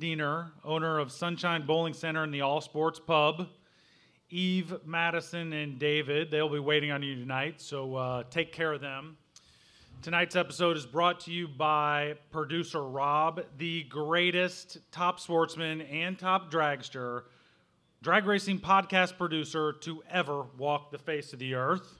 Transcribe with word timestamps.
Diener, 0.00 0.50
owner 0.64 0.98
of 0.98 1.12
Sunshine 1.12 1.66
Bowling 1.66 1.92
Center 1.92 2.24
and 2.24 2.32
the 2.32 2.40
All 2.40 2.60
Sports 2.60 2.98
Pub. 2.98 3.46
Eve, 4.30 4.74
Madison, 4.86 5.52
and 5.52 5.78
David, 5.78 6.30
they'll 6.30 6.48
be 6.48 6.58
waiting 6.58 6.90
on 6.90 7.02
you 7.02 7.16
tonight, 7.16 7.60
so 7.60 7.96
uh, 7.96 8.22
take 8.30 8.52
care 8.52 8.72
of 8.72 8.80
them. 8.80 9.16
Tonight's 10.02 10.36
episode 10.36 10.76
is 10.76 10.86
brought 10.86 11.20
to 11.20 11.32
you 11.32 11.46
by 11.46 12.14
producer 12.30 12.82
Rob, 12.82 13.42
the 13.58 13.82
greatest 13.84 14.78
top 14.90 15.20
sportsman 15.20 15.82
and 15.82 16.18
top 16.18 16.50
dragster, 16.50 17.24
drag 18.02 18.24
racing 18.24 18.60
podcast 18.60 19.18
producer 19.18 19.74
to 19.80 20.02
ever 20.10 20.44
walk 20.56 20.90
the 20.90 20.98
face 20.98 21.32
of 21.34 21.38
the 21.38 21.54
earth. 21.54 21.98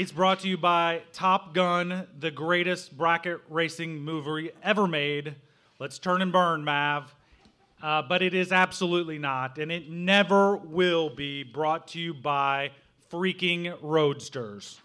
It's 0.00 0.12
brought 0.12 0.38
to 0.40 0.48
you 0.48 0.56
by 0.56 1.02
Top 1.12 1.54
Gun, 1.54 2.06
the 2.16 2.30
greatest 2.30 2.96
bracket 2.96 3.40
racing 3.48 3.98
movie 3.98 4.52
ever 4.62 4.86
made. 4.86 5.34
Let's 5.80 5.98
turn 5.98 6.22
and 6.22 6.30
burn, 6.30 6.62
Mav. 6.62 7.12
Uh, 7.82 8.02
but 8.02 8.22
it 8.22 8.32
is 8.32 8.52
absolutely 8.52 9.18
not, 9.18 9.58
and 9.58 9.72
it 9.72 9.90
never 9.90 10.56
will 10.56 11.10
be 11.10 11.42
brought 11.42 11.88
to 11.88 11.98
you 11.98 12.14
by 12.14 12.70
freaking 13.10 13.76
roadsters. 13.82 14.80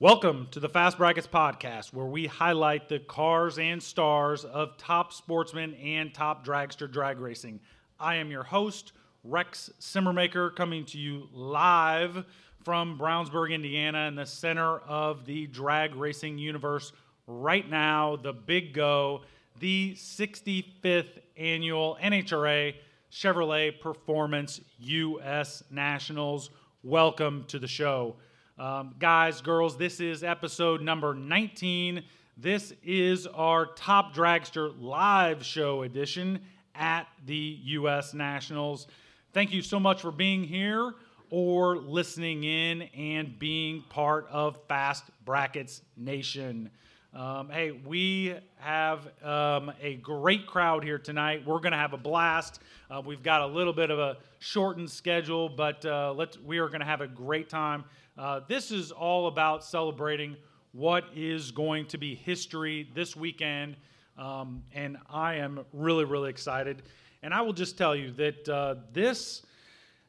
Welcome 0.00 0.48
to 0.50 0.58
the 0.58 0.68
Fast 0.68 0.98
Brackets 0.98 1.28
podcast, 1.28 1.92
where 1.92 2.06
we 2.06 2.26
highlight 2.26 2.88
the 2.88 2.98
cars 2.98 3.56
and 3.56 3.80
stars 3.80 4.44
of 4.44 4.76
top 4.78 5.12
sportsmen 5.12 5.74
and 5.74 6.12
top 6.12 6.44
dragster 6.44 6.90
drag 6.90 7.20
racing. 7.20 7.60
I 8.00 8.16
am 8.16 8.32
your 8.32 8.42
host, 8.42 8.90
Rex 9.24 9.70
Simmermaker, 9.80 10.54
coming 10.54 10.84
to 10.86 10.98
you 10.98 11.28
live 11.32 12.24
from 12.62 12.96
Brownsburg, 12.98 13.52
Indiana, 13.52 14.06
in 14.06 14.14
the 14.14 14.24
center 14.24 14.78
of 14.78 15.24
the 15.24 15.46
drag 15.48 15.96
racing 15.96 16.38
universe 16.38 16.92
right 17.26 17.68
now, 17.68 18.16
the 18.16 18.32
big 18.32 18.72
go, 18.72 19.22
the 19.58 19.94
65th 19.96 21.18
annual 21.36 21.98
NHRA 22.00 22.74
Chevrolet 23.10 23.80
Performance 23.80 24.60
US 24.78 25.64
Nationals. 25.70 26.50
Welcome 26.84 27.44
to 27.48 27.58
the 27.58 27.66
show. 27.66 28.16
Um, 28.56 28.94
guys, 28.98 29.40
girls, 29.40 29.76
this 29.76 29.98
is 29.98 30.22
episode 30.22 30.80
number 30.80 31.12
19. 31.12 32.04
This 32.36 32.72
is 32.84 33.26
our 33.26 33.66
Top 33.66 34.14
Dragster 34.14 34.72
live 34.80 35.44
show 35.44 35.82
edition 35.82 36.40
at 36.78 37.06
the 37.26 37.58
US 37.64 38.14
Nationals. 38.14 38.86
Thank 39.32 39.52
you 39.52 39.60
so 39.60 39.78
much 39.78 40.00
for 40.00 40.10
being 40.10 40.44
here 40.44 40.94
or 41.30 41.76
listening 41.76 42.44
in 42.44 42.82
and 42.96 43.38
being 43.38 43.82
part 43.90 44.26
of 44.30 44.58
Fast 44.68 45.04
Brackets 45.24 45.82
Nation. 45.96 46.70
Um, 47.14 47.50
hey, 47.50 47.72
we 47.72 48.34
have 48.56 49.08
um, 49.22 49.72
a 49.82 49.96
great 49.96 50.46
crowd 50.46 50.84
here 50.84 50.98
tonight. 50.98 51.44
We're 51.46 51.58
going 51.58 51.72
to 51.72 51.78
have 51.78 51.92
a 51.92 51.98
blast. 51.98 52.60
Uh, 52.90 53.02
we've 53.04 53.22
got 53.22 53.42
a 53.42 53.46
little 53.46 53.72
bit 53.72 53.90
of 53.90 53.98
a 53.98 54.18
shortened 54.38 54.90
schedule, 54.90 55.48
but 55.48 55.84
uh, 55.84 56.14
let's, 56.16 56.38
we 56.38 56.58
are 56.58 56.68
going 56.68 56.80
to 56.80 56.86
have 56.86 57.00
a 57.00 57.08
great 57.08 57.48
time. 57.48 57.84
Uh, 58.16 58.40
this 58.48 58.70
is 58.70 58.92
all 58.92 59.26
about 59.26 59.64
celebrating 59.64 60.36
what 60.72 61.04
is 61.14 61.50
going 61.50 61.86
to 61.86 61.98
be 61.98 62.14
history 62.14 62.88
this 62.94 63.16
weekend, 63.16 63.76
um, 64.18 64.62
and 64.72 64.98
I 65.08 65.36
am 65.36 65.64
really, 65.72 66.04
really 66.04 66.30
excited. 66.30 66.82
And 67.22 67.32
I 67.32 67.40
will 67.42 67.52
just 67.52 67.78
tell 67.78 67.94
you 67.96 68.12
that 68.12 68.48
uh, 68.48 68.74
this. 68.92 69.42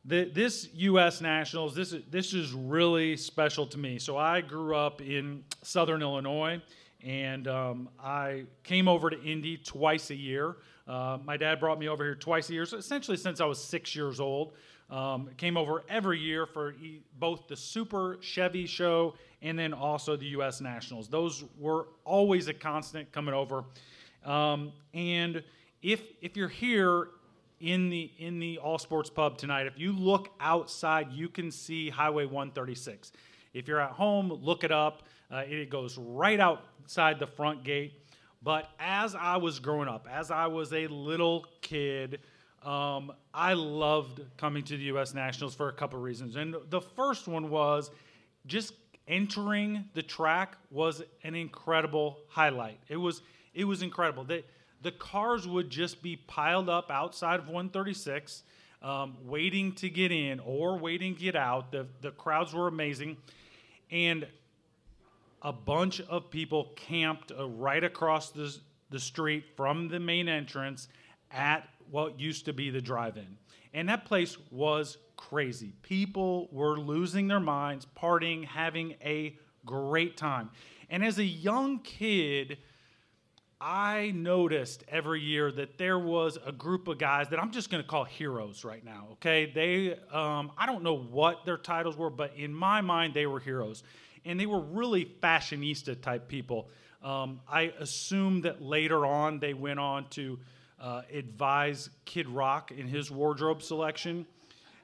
The, 0.06 0.31
this 0.34 0.70
U.S. 0.75 1.20
Nationals, 1.20 1.75
this 1.75 1.92
is, 1.92 2.03
this 2.09 2.34
is 2.34 2.53
really 2.53 3.18
special 3.18 3.68
to 3.68 3.78
me. 3.78 4.00
So 4.00 4.16
I 4.16 4.40
grew 4.40 4.74
up 4.74 5.02
in 5.02 5.44
Southern 5.62 6.02
Illinois, 6.02 6.62
and 7.03 7.48
um, 7.50 7.90
I 8.02 8.46
came 8.64 8.88
over 8.88 9.09
to 9.09 9.22
Indy 9.22 9.58
twice 9.58 10.09
a 10.09 10.16
year. 10.16 10.56
Uh, 10.88 11.18
my 11.25 11.36
dad 11.36 11.59
brought 11.59 11.80
me 11.80 11.90
over 11.90 12.06
here 12.06 12.16
twice 12.16 12.50
a 12.50 12.53
year, 12.53 12.66
so 12.66 12.78
essentially 12.78 13.18
since 13.18 13.42
I 13.42 13.46
was 13.46 13.62
six 13.62 13.94
years 13.94 14.22
old. 14.22 14.53
Um, 14.90 15.30
came 15.38 15.56
over 15.56 15.84
every 15.88 16.19
year 16.19 16.48
for 16.48 16.72
e- 16.72 17.03
both 17.19 17.48
the 17.48 17.56
Super 17.56 18.18
Chevy 18.22 18.66
Show 18.66 19.14
and 19.44 19.58
then 19.58 19.72
also 19.72 20.16
the 20.16 20.25
U.S. 20.28 20.62
Nationals. 20.62 21.08
Those 21.08 21.44
were 21.59 21.90
always 22.06 22.48
a 22.48 22.53
constant 22.56 23.12
coming 23.12 23.36
over. 23.36 23.66
Um, 24.25 24.74
and 24.94 25.44
if 25.81 26.02
if 26.22 26.35
you're 26.35 26.47
here 26.47 27.09
in 27.59 27.90
the 27.90 28.12
in 28.18 28.40
the 28.40 28.57
All 28.57 28.80
Sports 28.80 29.09
Pub 29.09 29.38
tonight, 29.38 29.68
if 29.68 29.78
you 29.78 29.91
look 29.91 30.30
outside, 30.40 31.12
you 31.12 31.30
can 31.30 31.52
see 31.52 31.90
Highway 31.90 32.25
136. 32.25 33.12
If 33.53 33.68
you're 33.68 33.81
at 33.81 33.91
home, 33.91 34.31
look 34.31 34.63
it 34.63 34.72
up. 34.72 35.03
Uh, 35.31 35.44
it 35.47 35.69
goes 35.69 35.97
right 35.97 36.40
outside 36.40 37.19
the 37.19 37.28
front 37.28 37.63
gate. 37.63 37.94
But 38.41 38.69
as 38.80 39.16
I 39.16 39.38
was 39.38 39.59
growing 39.59 39.90
up, 39.90 40.07
as 40.09 40.31
I 40.31 40.47
was 40.47 40.72
a 40.72 40.88
little 40.88 41.46
kid, 41.62 42.19
um, 42.63 43.12
I 43.34 43.53
loved 43.53 44.22
coming 44.38 44.63
to 44.63 44.78
the 44.78 44.84
U.S. 44.84 45.13
Nationals 45.13 45.56
for 45.56 45.69
a 45.69 45.74
couple 45.74 46.00
reasons, 46.00 46.36
and 46.36 46.56
the 46.69 46.81
first 46.81 47.28
one 47.28 47.50
was 47.50 47.91
just 48.46 48.74
entering 49.07 49.86
the 49.94 50.03
track 50.03 50.57
was 50.69 51.01
an 51.24 51.36
incredible 51.36 52.19
highlight. 52.30 52.80
It 52.88 52.97
was 52.97 53.22
it 53.54 53.66
was 53.66 53.82
incredible. 53.82 54.24
The, 54.24 54.44
the 54.82 54.92
cars 54.92 55.48
would 55.48 55.70
just 55.70 56.02
be 56.02 56.16
piled 56.16 56.70
up 56.70 56.90
outside 56.92 57.40
of 57.40 57.46
136, 57.46 58.44
um, 58.82 59.18
waiting 59.24 59.74
to 59.74 59.90
get 59.90 60.12
in 60.12 60.40
or 60.40 60.78
waiting 60.78 61.16
to 61.16 61.22
get 61.22 61.36
out. 61.36 61.72
The 61.72 61.88
the 62.02 62.12
crowds 62.12 62.54
were 62.54 62.68
amazing, 62.68 63.18
and 63.92 64.26
a 65.42 65.52
bunch 65.52 66.02
of 66.02 66.30
people 66.30 66.72
camped 66.76 67.32
uh, 67.32 67.48
right 67.48 67.84
across 67.84 68.32
the 68.32 68.56
the 68.90 69.00
street 69.00 69.46
from 69.56 69.88
the 69.88 70.00
main 70.00 70.28
entrance 70.28 70.88
at 71.31 71.68
what 71.92 72.20
used 72.20 72.46
to 72.46 72.54
be 72.54 72.70
the 72.70 72.81
drive 72.81 73.18
in. 73.18 73.38
And 73.74 73.90
that 73.90 74.06
place 74.06 74.38
was 74.52 74.98
crazy. 75.16 75.74
People 75.84 76.50
were 76.52 76.80
losing 76.80 77.28
their 77.28 77.40
minds, 77.40 77.86
partying, 77.98 78.46
having 78.46 78.96
a 79.04 79.38
great 79.66 80.18
time. 80.18 80.50
And 80.90 81.04
as 81.04 81.20
a 81.20 81.24
young 81.24 81.80
kid, 81.80 82.58
I 83.62 84.14
noticed 84.16 84.86
every 84.88 85.20
year 85.20 85.52
that 85.52 85.78
there 85.78 86.00
was 86.00 86.38
a 86.46 86.52
group 86.52 86.88
of 86.88 86.97
guys 86.97 87.28
that 87.30 87.40
I'm 87.40 87.52
just 87.52 87.70
going 87.70 87.84
to 87.84 87.90
call 87.90 88.06
heroes 88.06 88.64
right 88.64 88.84
now. 88.86 89.08
Okay, 89.14 89.52
they 89.53 89.97
um, 90.16 90.53
I 90.58 90.66
don't 90.66 90.81
know 90.81 90.97
what 90.97 91.44
their 91.44 91.58
titles 91.58 91.98
were, 91.98 92.09
but 92.09 92.34
in 92.38 92.53
my 92.53 92.80
mind 92.80 93.14
they 93.14 93.25
were 93.25 93.42
heroes, 93.42 93.84
and 94.24 94.40
they 94.40 94.46
were 94.46 94.62
really 94.62 95.14
fashionista 95.22 96.00
type 96.02 96.30
people. 96.30 96.69
Um, 97.03 97.42
I 97.50 97.74
assume 97.80 98.42
that 98.42 98.62
later 98.62 99.06
on 99.06 99.40
they 99.40 99.53
went 99.53 99.80
on 99.80 100.08
to 100.12 100.40
uh, 100.80 101.02
advise 101.14 101.89
Kid 102.06 102.30
Rock 102.30 102.72
in 102.72 102.88
his 102.88 103.12
wardrobe 103.12 103.62
selection. 103.62 104.25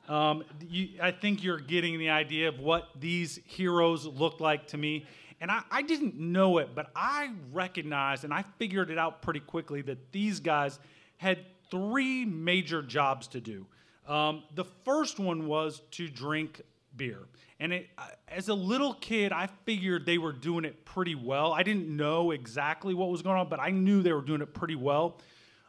Um, 0.10 0.44
you, 0.68 0.90
I 1.02 1.12
think 1.12 1.44
you're 1.44 1.60
getting 1.60 1.98
the 1.98 2.10
idea 2.10 2.50
of 2.50 2.60
what 2.60 2.90
these 3.00 3.40
heroes 3.46 4.06
look 4.06 4.42
like 4.42 4.68
to 4.68 4.78
me. 4.78 5.06
And 5.42 5.52
I, 5.52 5.62
I 5.70 5.82
didn't 5.82 6.18
know 6.18 6.60
it, 6.60 6.70
but 6.74 6.92
I 6.96 7.32
recognized 7.52 8.24
and 8.24 8.34
I 8.34 8.44
figured 8.58 8.90
it 8.90 8.98
out 8.98 9.22
pretty 9.22 9.42
quickly 9.42 9.82
that 9.84 10.12
these 10.12 10.40
guys 10.40 10.80
had 11.18 11.40
three 11.70 12.26
major 12.26 12.82
jobs 12.82 13.28
to 13.28 13.42
do. 13.42 13.66
Um, 14.08 14.44
the 14.54 14.66
first 14.84 15.20
one 15.20 15.48
was 15.48 15.82
to 15.92 16.08
drink 16.08 16.62
beer. 16.96 17.20
And 17.60 17.74
it, 17.74 17.90
as 18.28 18.50
a 18.50 18.54
little 18.54 18.94
kid, 18.94 19.32
I 19.32 19.48
figured 19.66 20.06
they 20.06 20.18
were 20.18 20.34
doing 20.34 20.66
it 20.66 20.86
pretty 20.86 21.16
well. 21.16 21.54
I 21.54 21.64
didn't 21.64 21.88
know 21.88 22.32
exactly 22.32 22.94
what 22.94 23.10
was 23.10 23.22
going 23.22 23.38
on, 23.38 23.50
but 23.50 23.60
I 23.60 23.72
knew 23.72 24.02
they 24.02 24.14
were 24.14 24.22
doing 24.22 24.42
it 24.42 24.54
pretty 24.54 24.76
well. 24.76 25.20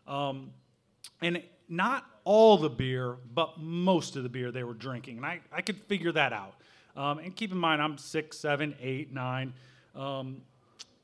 Um, 0.07 0.51
and 1.23 1.43
not 1.69 2.05
all 2.25 2.59
the 2.59 2.69
beer, 2.69 3.17
but 3.33 3.59
most 3.59 4.17
of 4.17 4.23
the 4.23 4.29
beer 4.29 4.51
they 4.51 4.65
were 4.65 4.75
drinking. 4.75 5.19
And 5.19 5.27
I, 5.27 5.41
I 5.53 5.63
could 5.63 5.81
figure 5.83 6.13
that 6.13 6.33
out. 6.33 6.55
Um, 6.97 7.19
and 7.19 7.35
keep 7.37 7.53
in 7.53 7.59
mind, 7.59 7.83
I'm 7.83 7.99
six, 7.99 8.39
seven, 8.39 8.75
eight, 8.81 9.13
nine. 9.13 9.53
Um, 9.95 10.43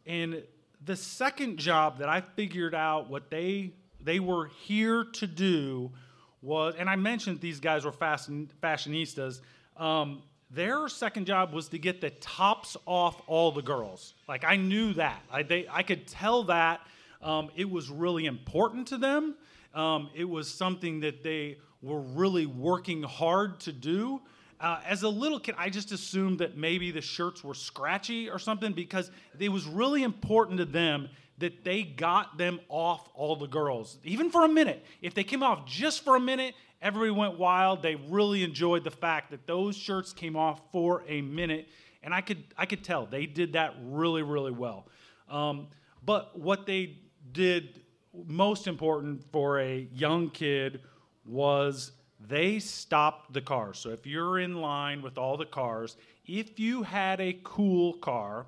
and 0.07 0.43
the 0.85 0.97
second 0.97 1.59
job 1.59 1.99
that 1.99 2.09
I 2.09 2.21
figured 2.21 2.75
out 2.75 3.09
what 3.09 3.31
they 3.31 3.73
they 4.05 4.19
were 4.19 4.49
here 4.49 5.05
to 5.05 5.27
do 5.27 5.93
was, 6.41 6.75
and 6.77 6.91
I 6.91 6.97
mentioned 6.97 7.41
these 7.41 7.61
guys 7.61 7.85
were 7.85 7.93
fashion, 7.93 8.51
fashionistas. 8.61 9.41
Um, 9.77 10.23
their 10.51 10.89
second 10.89 11.27
job 11.27 11.53
was 11.53 11.69
to 11.69 11.79
get 11.79 12.01
the 12.01 12.11
tops 12.11 12.77
off 12.85 13.23
all 13.27 13.53
the 13.53 13.63
girls. 13.63 14.15
Like 14.29 14.45
I 14.45 14.57
knew 14.57 14.93
that. 14.95 15.23
I 15.31 15.43
they 15.43 15.67
I 15.71 15.83
could 15.83 16.07
tell 16.07 16.45
that 16.45 16.81
um, 17.23 17.51
it 17.55 17.71
was 17.71 17.89
really 17.91 18.27
important 18.27 18.89
to 18.89 18.99
them. 18.99 19.37
Um, 19.73 20.11
it 20.15 20.25
was 20.25 20.53
something 20.53 21.01
that 21.01 21.23
they 21.23 21.59
were 21.81 22.01
really 22.01 22.47
working 22.47 23.03
hard 23.03 23.61
to 23.61 23.73
do. 23.73 24.21
Uh, 24.63 24.79
as 24.87 25.03
a 25.03 25.09
little 25.09 25.41
kid, 25.41 25.57
I 25.59 25.69
just 25.71 25.91
assumed 25.91 26.39
that 26.39 26.57
maybe 26.57 26.93
the 26.93 27.01
shirts 27.01 27.43
were 27.43 27.53
scratchy 27.53 28.31
or 28.31 28.39
something 28.39 28.73
because 28.73 29.11
it 29.37 29.49
was 29.49 29.67
really 29.67 30.05
important 30.05 30.59
to 30.59 30.65
them 30.65 31.09
that 31.39 31.65
they 31.65 31.83
got 31.83 32.39
them 32.39 32.61
off 32.69 33.09
all 33.15 33.35
the 33.35 33.49
girls, 33.49 33.99
even 34.05 34.31
for 34.31 34.45
a 34.45 34.49
minute. 34.49 34.85
If 35.01 35.15
they 35.15 35.25
came 35.25 35.43
off 35.43 35.67
just 35.67 36.05
for 36.05 36.15
a 36.15 36.21
minute, 36.21 36.55
everybody 36.81 37.11
went 37.11 37.37
wild. 37.41 37.83
They 37.83 37.97
really 37.97 38.45
enjoyed 38.45 38.85
the 38.85 38.93
fact 38.93 39.33
that 39.33 39.49
those 39.49 39.77
shirts 39.77 40.13
came 40.13 40.37
off 40.37 40.61
for 40.71 41.03
a 41.09 41.21
minute. 41.23 41.67
and 42.05 42.15
I 42.15 42.21
could 42.21 42.45
I 42.57 42.67
could 42.67 42.85
tell 42.85 43.07
they 43.07 43.27
did 43.27 43.55
that 43.55 43.75
really 43.83 44.23
really 44.23 44.53
well. 44.53 44.87
Um, 45.29 45.69
but 46.05 46.39
what 46.39 46.67
they 46.67 46.99
did 47.33 47.81
most 48.27 48.69
important 48.69 49.25
for 49.33 49.59
a 49.59 49.89
young 49.93 50.31
kid 50.31 50.81
was 51.25 51.93
they 52.29 52.59
stopped 52.59 53.33
the 53.33 53.41
cars. 53.41 53.79
So 53.79 53.91
if 53.91 54.07
you're 54.07 54.39
in 54.39 54.61
line 54.61 55.03
with 55.03 55.19
all 55.19 55.37
the 55.37 55.47
cars, 55.47 55.97
if 56.27 56.59
you 56.59 56.83
had 56.83 57.21
a 57.21 57.39
cool 57.43 57.95
car, 57.95 58.47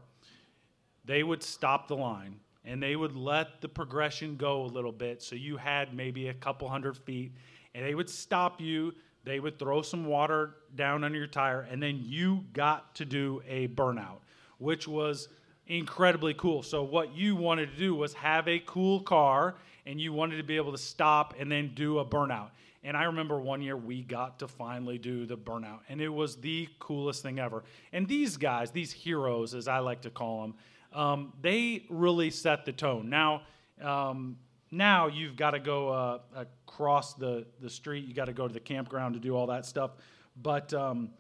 they 1.05 1.23
would 1.23 1.43
stop 1.43 1.88
the 1.88 1.97
line 1.97 2.41
and 2.65 2.82
they 2.82 2.97
would 2.97 3.15
let 3.15 3.61
the 3.61 3.69
progression 3.69 4.37
go 4.37 4.62
a 4.62 4.67
little 4.67 4.93
bit. 4.93 5.23
So 5.23 5.37
you 5.37 5.56
had 5.56 5.94
maybe 5.94 6.29
a 6.29 6.35
couple 6.35 6.69
hundred 6.69 6.97
feet, 6.97 7.32
and 7.75 7.85
they 7.85 7.94
would 7.94 8.09
stop 8.09 8.61
you. 8.61 8.94
They 9.25 9.41
would 9.41 9.59
throw 9.59 9.82
some 9.82 10.06
water 10.06 10.55
down 10.75 11.05
under 11.05 11.19
your 11.19 11.26
tire, 11.26 11.67
and 11.71 11.82
then 11.82 12.00
you 12.03 12.44
got 12.53 12.94
to 12.97 13.05
do 13.05 13.43
a 13.47 13.69
burnout, 13.69 14.21
which 14.59 14.88
was 14.88 15.29
incredibly 15.67 16.35
cool. 16.35 16.62
So 16.62 16.82
what 16.82 17.15
you 17.15 17.37
wanted 17.37 17.71
to 17.71 17.76
do 17.76 17.94
was 17.94 18.15
have 18.15 18.49
a 18.49 18.61
cool 18.61 19.00
car, 19.00 19.56
and 19.85 20.00
you 20.00 20.12
wanted 20.12 20.38
to 20.38 20.43
be 20.43 20.56
able 20.56 20.73
to 20.73 20.79
stop 20.79 21.35
and 21.38 21.53
then 21.53 21.73
do 21.75 21.99
a 21.99 22.05
burnout. 22.05 22.50
And 22.84 22.96
I 22.98 23.04
remember 23.04 23.40
one 23.40 23.62
year 23.62 23.76
we 23.76 24.02
got 24.02 24.38
to 24.40 24.48
finally 24.48 24.98
do 24.98 25.25
the 25.25 25.38
burnout, 25.38 25.81
and 25.88 26.02
it 26.02 26.10
was 26.10 26.36
the 26.36 26.69
coolest 26.78 27.22
thing 27.22 27.38
ever. 27.38 27.64
And 27.92 28.06
these 28.06 28.36
guys, 28.36 28.70
these 28.70 28.92
heroes, 28.92 29.54
as 29.54 29.69
I 29.69 29.78
like 29.78 30.02
to 30.02 30.10
call 30.10 30.42
them, 30.42 30.54
um, 30.92 31.32
they 31.40 31.86
really 31.88 32.31
set 32.31 32.66
the 32.66 32.72
tone. 32.72 33.08
Now, 33.08 33.42
um, 33.81 34.36
now 34.70 35.06
you've 35.06 35.34
got 35.34 35.52
to 35.52 35.60
go 35.60 35.88
uh, 35.88 36.19
across 36.36 37.14
the, 37.14 37.46
the 37.60 37.70
street. 37.70 38.04
You 38.06 38.12
got 38.12 38.26
to 38.26 38.32
go 38.32 38.46
to 38.46 38.52
the 38.52 38.60
campground 38.60 39.14
to 39.14 39.20
do 39.20 39.34
all 39.34 39.46
that 39.46 39.64
stuff. 39.64 39.92
But 40.40 40.75
um, 40.75 41.10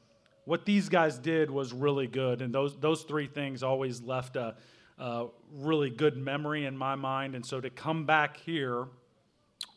what 0.44 0.66
these 0.66 0.88
guys 0.88 1.18
did 1.18 1.50
was 1.50 1.72
really 1.72 2.06
good, 2.06 2.42
and 2.42 2.54
those 2.54 2.76
those 2.76 3.04
three 3.04 3.26
things 3.26 3.62
always 3.62 4.02
left 4.02 4.36
a, 4.36 4.56
a 4.98 5.26
really 5.52 5.88
good 5.88 6.16
memory 6.16 6.66
in 6.66 6.76
my 6.76 6.94
mind. 6.94 7.34
And 7.34 7.44
so 7.44 7.60
to 7.60 7.70
come 7.70 8.04
back 8.04 8.36
here, 8.36 8.86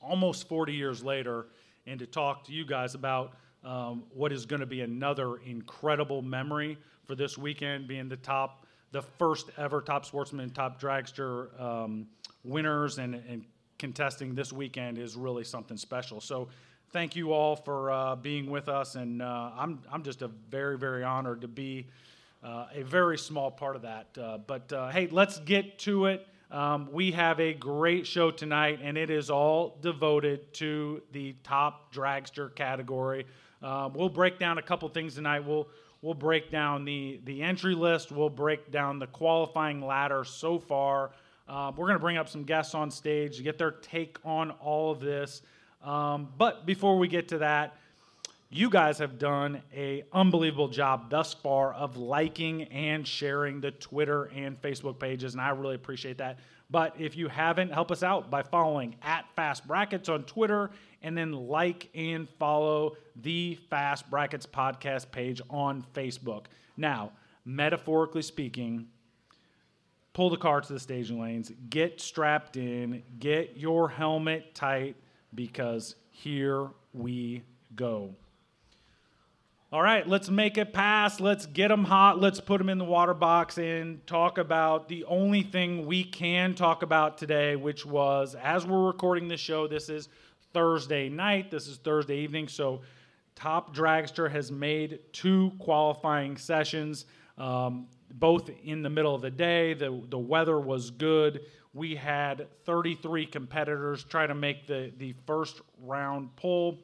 almost 0.02 0.48
40 0.50 0.74
years 0.74 1.04
later, 1.04 1.48
and 1.88 2.00
to 2.00 2.06
talk 2.06 2.44
to 2.44 2.52
you 2.52 2.66
guys 2.66 2.94
about 2.94 3.34
um, 3.64 4.04
what 4.14 4.32
is 4.32 4.46
going 4.46 4.60
to 4.60 4.68
be 4.68 4.82
another 4.82 5.38
incredible 5.38 6.22
memory 6.22 6.78
for 7.06 7.16
this 7.16 7.38
weekend, 7.38 7.88
being 7.88 8.08
the 8.10 8.18
top 8.18 8.66
the 8.92 9.02
first 9.02 9.50
ever 9.58 9.82
top 9.82 10.06
sportsman, 10.06 10.50
top 10.50 10.80
dragster 10.82 11.60
um, 11.60 12.08
winners 12.44 13.00
and, 13.00 13.16
and 13.16 13.44
contesting 13.78 14.34
this 14.34 14.54
weekend 14.54 14.98
is 14.98 15.16
really 15.16 15.44
something 15.44 15.78
special. 15.78 16.22
So 16.22 16.48
thank 16.92 17.16
you 17.16 17.34
all 17.34 17.56
for 17.56 17.92
uh, 17.92 18.16
being 18.16 18.50
with 18.50 18.70
us, 18.70 18.96
and 18.96 19.22
uh, 19.22 19.52
I'm 19.58 19.82
I'm 19.92 20.04
just 20.04 20.22
a 20.22 20.30
very 20.50 20.78
very 20.78 21.04
honored 21.04 21.42
to 21.42 21.48
be 21.48 21.88
uh, 22.44 22.68
a 22.74 22.84
very 22.84 23.18
small 23.18 23.52
part 23.52 23.76
of 23.76 23.82
that. 23.82 24.08
Uh, 24.20 24.38
but 24.38 24.72
uh, 24.72 24.90
hey, 24.90 25.08
let's 25.12 25.40
get 25.40 25.80
to 25.80 26.06
it. 26.06 26.28
Um, 26.50 26.90
we 26.92 27.12
have 27.12 27.40
a 27.40 27.54
great 27.54 28.08
show 28.08 28.32
tonight, 28.32 28.80
and 28.82 28.98
it 28.98 29.10
is 29.10 29.30
all 29.30 29.78
devoted 29.82 30.54
to 30.56 31.02
the 31.12 31.36
top 31.44 31.94
dragster 31.94 32.54
category. 32.56 33.26
Uh, 33.62 33.90
we'll 33.94 34.10
break 34.10 34.40
down 34.40 34.58
a 34.58 34.62
couple 34.62 34.88
things 34.90 35.16
tonight. 35.16 35.42
We'll 35.42 35.68
We'll 36.02 36.14
break 36.14 36.52
down 36.52 36.86
the, 36.86 37.20
the 37.26 37.42
entry 37.42 37.74
list. 37.74 38.12
We'll 38.12 38.30
break 38.30 38.72
down 38.72 39.00
the 39.00 39.08
qualifying 39.08 39.82
ladder 39.82 40.24
so 40.24 40.60
far. 40.60 41.12
Uh, 41.48 41.72
we're 41.76 41.88
going 41.88 41.96
to 41.96 42.00
bring 42.00 42.18
up 42.18 42.30
some 42.30 42.44
guests 42.44 42.76
on 42.76 42.92
stage 42.92 43.38
to 43.38 43.44
get 43.44 43.58
their 43.58 43.72
take 43.72 44.18
on 44.24 44.52
all 44.52 44.92
of 44.92 45.00
this. 45.00 45.42
Um, 45.84 46.30
but 46.38 46.66
before 46.66 46.98
we 46.98 47.08
get 47.08 47.28
to 47.30 47.40
that, 47.40 47.78
you 48.50 48.70
guys 48.70 48.98
have 49.00 49.20
done 49.20 49.62
a 49.76 50.04
unbelievable 50.14 50.70
job 50.70 51.10
thus 51.10 51.34
far 51.34 51.74
of 51.74 51.98
liking 51.98 52.64
and 52.64 53.06
sharing 53.06 53.60
the 53.60 53.72
Twitter 53.72 54.26
and 54.34 54.62
Facebook 54.62 55.00
pages, 55.00 55.34
and 55.34 55.42
I 55.42 55.50
really 55.50 55.76
appreciate 55.76 56.18
that. 56.20 56.40
But 56.70 56.96
if 57.00 57.16
you 57.18 57.28
haven't, 57.28 57.72
help 57.72 57.92
us 57.92 58.04
out 58.04 58.30
by 58.30 58.44
following 58.44 58.96
at 59.02 59.26
Fast 59.36 59.68
Brackets 59.68 60.10
on 60.10 60.24
Twitter 60.24 60.72
and 61.02 61.18
then 61.18 61.32
like 61.32 61.90
and 61.94 62.28
follow 62.40 62.96
the 63.18 63.56
Fast 63.70 64.10
Brackets 64.10 64.46
podcast 64.46 65.12
page 65.12 65.42
on 65.50 65.86
Facebook. 65.94 66.46
Now, 66.78 67.12
metaphorically 67.46 68.22
speaking, 68.22 68.88
pull 70.14 70.30
the 70.30 70.38
car 70.38 70.62
to 70.62 70.74
the 70.74 70.80
staging 70.80 71.22
lanes, 71.22 71.52
get 71.70 72.02
strapped 72.02 72.58
in, 72.58 73.04
get 73.20 73.58
your 73.58 73.90
helmet 73.90 74.56
tight 74.56 74.96
because 75.36 75.96
here 76.12 76.70
we 76.94 77.44
go. 77.76 78.14
All 79.70 79.82
right, 79.82 80.08
let's 80.08 80.30
make 80.30 80.58
it 80.58 80.72
pass. 80.72 81.20
Let's 81.20 81.46
get 81.46 81.68
them 81.68 81.84
hot. 81.84 82.22
Let's 82.22 82.40
put 82.40 82.60
them 82.60 82.70
in 82.70 82.78
the 82.78 82.86
water 82.86 83.14
box 83.14 83.58
and 83.58 84.06
talk 84.08 84.38
about 84.38 84.88
the 84.88 85.04
only 85.04 85.44
thing 85.44 85.86
we 85.86 86.06
can 86.06 86.56
talk 86.56 86.84
about 86.84 87.18
today, 87.18 87.58
which 87.58 87.86
was 87.86 88.34
as 88.42 88.66
we're 88.66 88.88
recording 88.88 89.28
this 89.28 89.42
show, 89.42 89.68
this 89.68 89.90
is 89.90 90.08
Thursday 90.54 91.10
night, 91.10 91.52
this 91.52 91.68
is 91.68 91.76
Thursday 91.80 92.20
evening. 92.20 92.48
So, 92.48 92.80
Top 93.36 93.76
Dragster 93.76 94.32
has 94.32 94.54
made 94.54 95.00
two 95.12 95.52
qualifying 95.60 96.38
sessions, 96.38 97.06
um, 97.38 97.88
both 98.14 98.50
in 98.64 98.82
the 98.82 98.90
middle 98.90 99.14
of 99.14 99.22
the 99.22 99.30
day. 99.30 99.74
The, 99.74 100.02
the 100.08 100.18
weather 100.18 100.62
was 100.62 100.92
good. 100.92 101.42
We 101.74 101.94
had 101.94 102.48
33 102.64 103.26
competitors 103.26 104.06
try 104.06 104.28
to 104.28 104.34
make 104.34 104.66
the, 104.66 104.94
the 104.98 105.14
first 105.26 105.60
round 105.84 106.34
pull. 106.38 106.80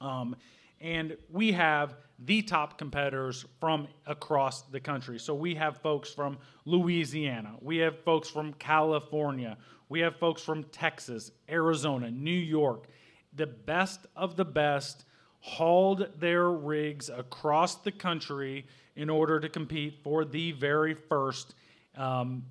Um, 0.00 0.36
and 0.80 1.16
we 1.30 1.52
have 1.52 1.96
the 2.20 2.42
top 2.42 2.78
competitors 2.78 3.44
from 3.60 3.88
across 4.06 4.62
the 4.62 4.80
country. 4.80 5.18
So 5.18 5.34
we 5.34 5.54
have 5.54 5.78
folks 5.78 6.10
from 6.10 6.38
Louisiana, 6.64 7.54
we 7.60 7.78
have 7.78 7.98
folks 8.04 8.28
from 8.28 8.52
California, 8.54 9.56
we 9.88 10.00
have 10.00 10.16
folks 10.16 10.42
from 10.42 10.64
Texas, 10.64 11.30
Arizona, 11.48 12.10
New 12.10 12.30
York. 12.30 12.86
The 13.34 13.46
best 13.46 14.06
of 14.16 14.36
the 14.36 14.44
best 14.44 15.04
hauled 15.40 16.08
their 16.18 16.50
rigs 16.50 17.08
across 17.08 17.76
the 17.76 17.92
country 17.92 18.66
in 18.96 19.08
order 19.08 19.38
to 19.38 19.48
compete 19.48 20.00
for 20.02 20.24
the 20.24 20.52
very 20.52 20.94
first 20.94 21.54
um, 21.96 22.44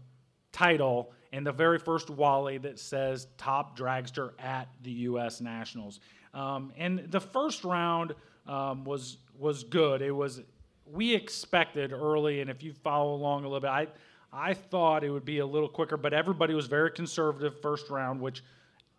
title 0.52 1.12
and 1.34 1.46
the 1.46 1.52
very 1.52 1.78
first 1.78 2.10
Wally 2.10 2.58
that 2.58 2.80
says 2.80 3.28
top 3.38 3.78
dragster 3.78 4.32
at 4.40 4.70
the 4.82 4.92
U.S. 4.92 5.42
Nationals. 5.42 6.00
Um, 6.38 6.72
and 6.78 7.00
the 7.10 7.20
first 7.20 7.64
round 7.64 8.14
um, 8.46 8.84
was 8.84 9.18
was 9.40 9.64
good. 9.64 10.04
It 10.04 10.12
was 10.12 10.42
we 10.86 11.16
expected 11.16 11.92
early, 11.92 12.42
and 12.42 12.50
if 12.50 12.62
you 12.62 12.74
follow 12.74 13.16
along 13.16 13.44
a 13.44 13.48
little 13.48 13.60
bit, 13.60 13.72
I 13.72 13.88
I 14.32 14.54
thought 14.54 15.04
it 15.04 15.10
would 15.10 15.26
be 15.26 15.40
a 15.40 15.46
little 15.46 15.68
quicker, 15.68 15.98
but 15.98 16.14
everybody 16.14 16.54
was 16.54 16.68
very 16.68 16.92
conservative 16.92 17.60
first 17.60 17.90
round, 17.90 18.22
which 18.22 18.44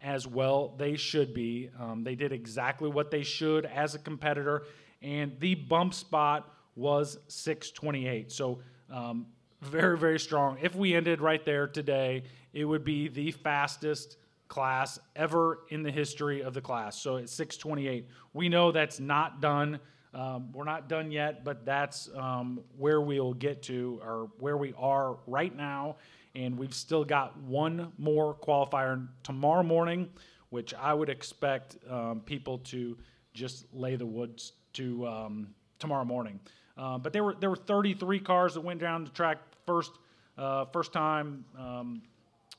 as 0.03 0.27
well 0.27 0.75
they 0.79 0.97
should 0.97 1.33
be. 1.33 1.71
Um, 1.79 2.03
they 2.03 2.17
did 2.17 2.33
exactly 2.33 2.89
what 2.89 3.13
they 3.13 3.23
should 3.23 3.67
as 3.67 3.95
a 3.95 4.01
competitor, 4.01 4.65
and 5.01 5.39
the 5.39 5.55
bump 5.55 5.95
spot 5.95 6.53
was 6.75 7.19
628. 7.29 8.33
So 8.33 8.59
um, 8.91 9.27
very 9.63 9.97
very 9.97 10.19
strong. 10.19 10.59
If 10.61 10.75
we 10.75 10.93
ended 10.93 11.21
right 11.21 11.45
there 11.45 11.69
today, 11.69 12.25
it 12.53 12.65
would 12.65 12.85
be 12.85 13.07
the 13.07 13.31
fastest 13.31 14.17
class 14.49 14.99
ever 15.15 15.61
in 15.69 15.83
the 15.83 15.91
history 15.91 16.43
of 16.43 16.55
the 16.55 16.61
class. 16.61 17.01
So 17.01 17.17
it's 17.17 17.33
628. 17.33 18.09
We 18.33 18.49
know 18.49 18.73
that's 18.73 18.99
not 18.99 19.41
done. 19.41 19.79
Um, 20.15 20.53
we're 20.53 20.65
not 20.65 20.89
done 20.89 21.11
yet, 21.11 21.45
but 21.45 21.65
that's 21.65 22.09
um, 22.17 22.61
where 22.77 23.01
we'll 23.01 23.35
get 23.35 23.63
to, 23.65 24.01
or 24.03 24.31
where 24.39 24.57
we 24.57 24.73
are 24.79 25.19
right 25.27 25.55
now. 25.55 25.97
And 26.35 26.59
we've 26.59 26.75
still 26.75 27.05
got 27.05 27.37
one 27.43 27.93
more 27.99 28.35
qualifier 28.35 29.07
tomorrow 29.23 29.63
morning, 29.63 30.09
which 30.51 30.73
I 30.75 30.95
would 30.95 31.11
expect 31.11 31.77
um, 31.91 32.21
people 32.25 32.59
to 32.59 32.97
just 33.35 33.67
lay 33.75 33.97
the 33.97 34.07
woods 34.07 34.53
to 34.75 35.07
um, 35.07 35.49
tomorrow 35.79 36.05
morning. 36.05 36.41
Uh, 36.77 36.97
but 36.97 37.13
there 37.13 37.25
were 37.25 37.35
there 37.35 37.51
were 37.51 37.57
33 37.57 38.21
cars 38.21 38.55
that 38.55 38.61
went 38.61 38.81
down 38.81 39.05
the 39.05 39.11
track 39.11 39.39
first 39.67 39.93
uh, 40.39 40.65
first 40.67 40.93
time. 40.93 41.45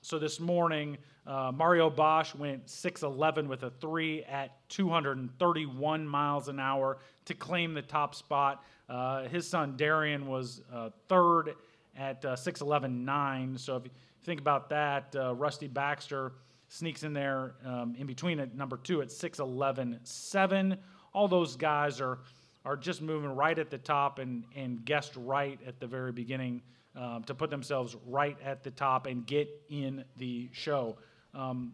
So 0.02 0.18
this 0.18 0.40
morning, 0.40 0.98
uh, 1.28 1.52
Mario 1.54 1.90
Bosch 1.90 2.34
went 2.34 2.68
6'11 2.68 3.48
with 3.48 3.64
a 3.64 3.70
three 3.70 4.24
at 4.24 4.58
231 4.70 6.08
miles 6.08 6.48
an 6.48 6.58
hour 6.58 7.00
to 7.26 7.34
claim 7.34 7.74
the 7.74 7.82
top 7.82 8.16
spot. 8.16 8.64
Uh, 8.88 9.28
his 9.28 9.46
son 9.46 9.76
Darian 9.76 10.26
was 10.26 10.62
uh, 10.74 10.92
third 11.10 11.56
at 11.98 12.24
uh, 12.24 12.36
6'11 12.36 13.04
9. 13.04 13.58
So 13.58 13.76
if 13.76 13.84
you 13.84 13.92
think 14.24 14.40
about 14.40 14.70
that, 14.70 15.14
uh, 15.18 15.36
Rusty 15.36 15.68
Baxter 15.68 16.32
sneaks 16.70 17.04
in 17.04 17.12
there 17.12 17.56
um, 17.66 17.94
in 17.98 18.08
between 18.08 18.40
at 18.40 18.56
number 18.56 18.78
two 18.78 19.02
at 19.02 19.10
6'11 19.10 20.00
7. 20.08 20.78
All 21.14 21.28
those 21.28 21.58
guys 21.58 22.00
are, 22.00 22.20
are 22.64 22.78
just 22.78 23.02
moving 23.02 23.32
right 23.32 23.60
at 23.60 23.70
the 23.70 23.78
top 23.78 24.20
and, 24.20 24.46
and 24.56 24.86
guessed 24.86 25.18
right 25.18 25.60
at 25.68 25.82
the 25.82 25.88
very 25.88 26.14
beginning. 26.14 26.62
Um, 26.96 27.24
to 27.26 27.36
put 27.36 27.52
themselves 27.52 27.96
right 28.08 28.36
at 28.44 28.64
the 28.64 28.72
top 28.72 29.06
and 29.06 29.26
get 29.26 29.48
in 29.70 30.04
the 30.18 30.50
show. 30.52 30.98
Um, 31.36 31.74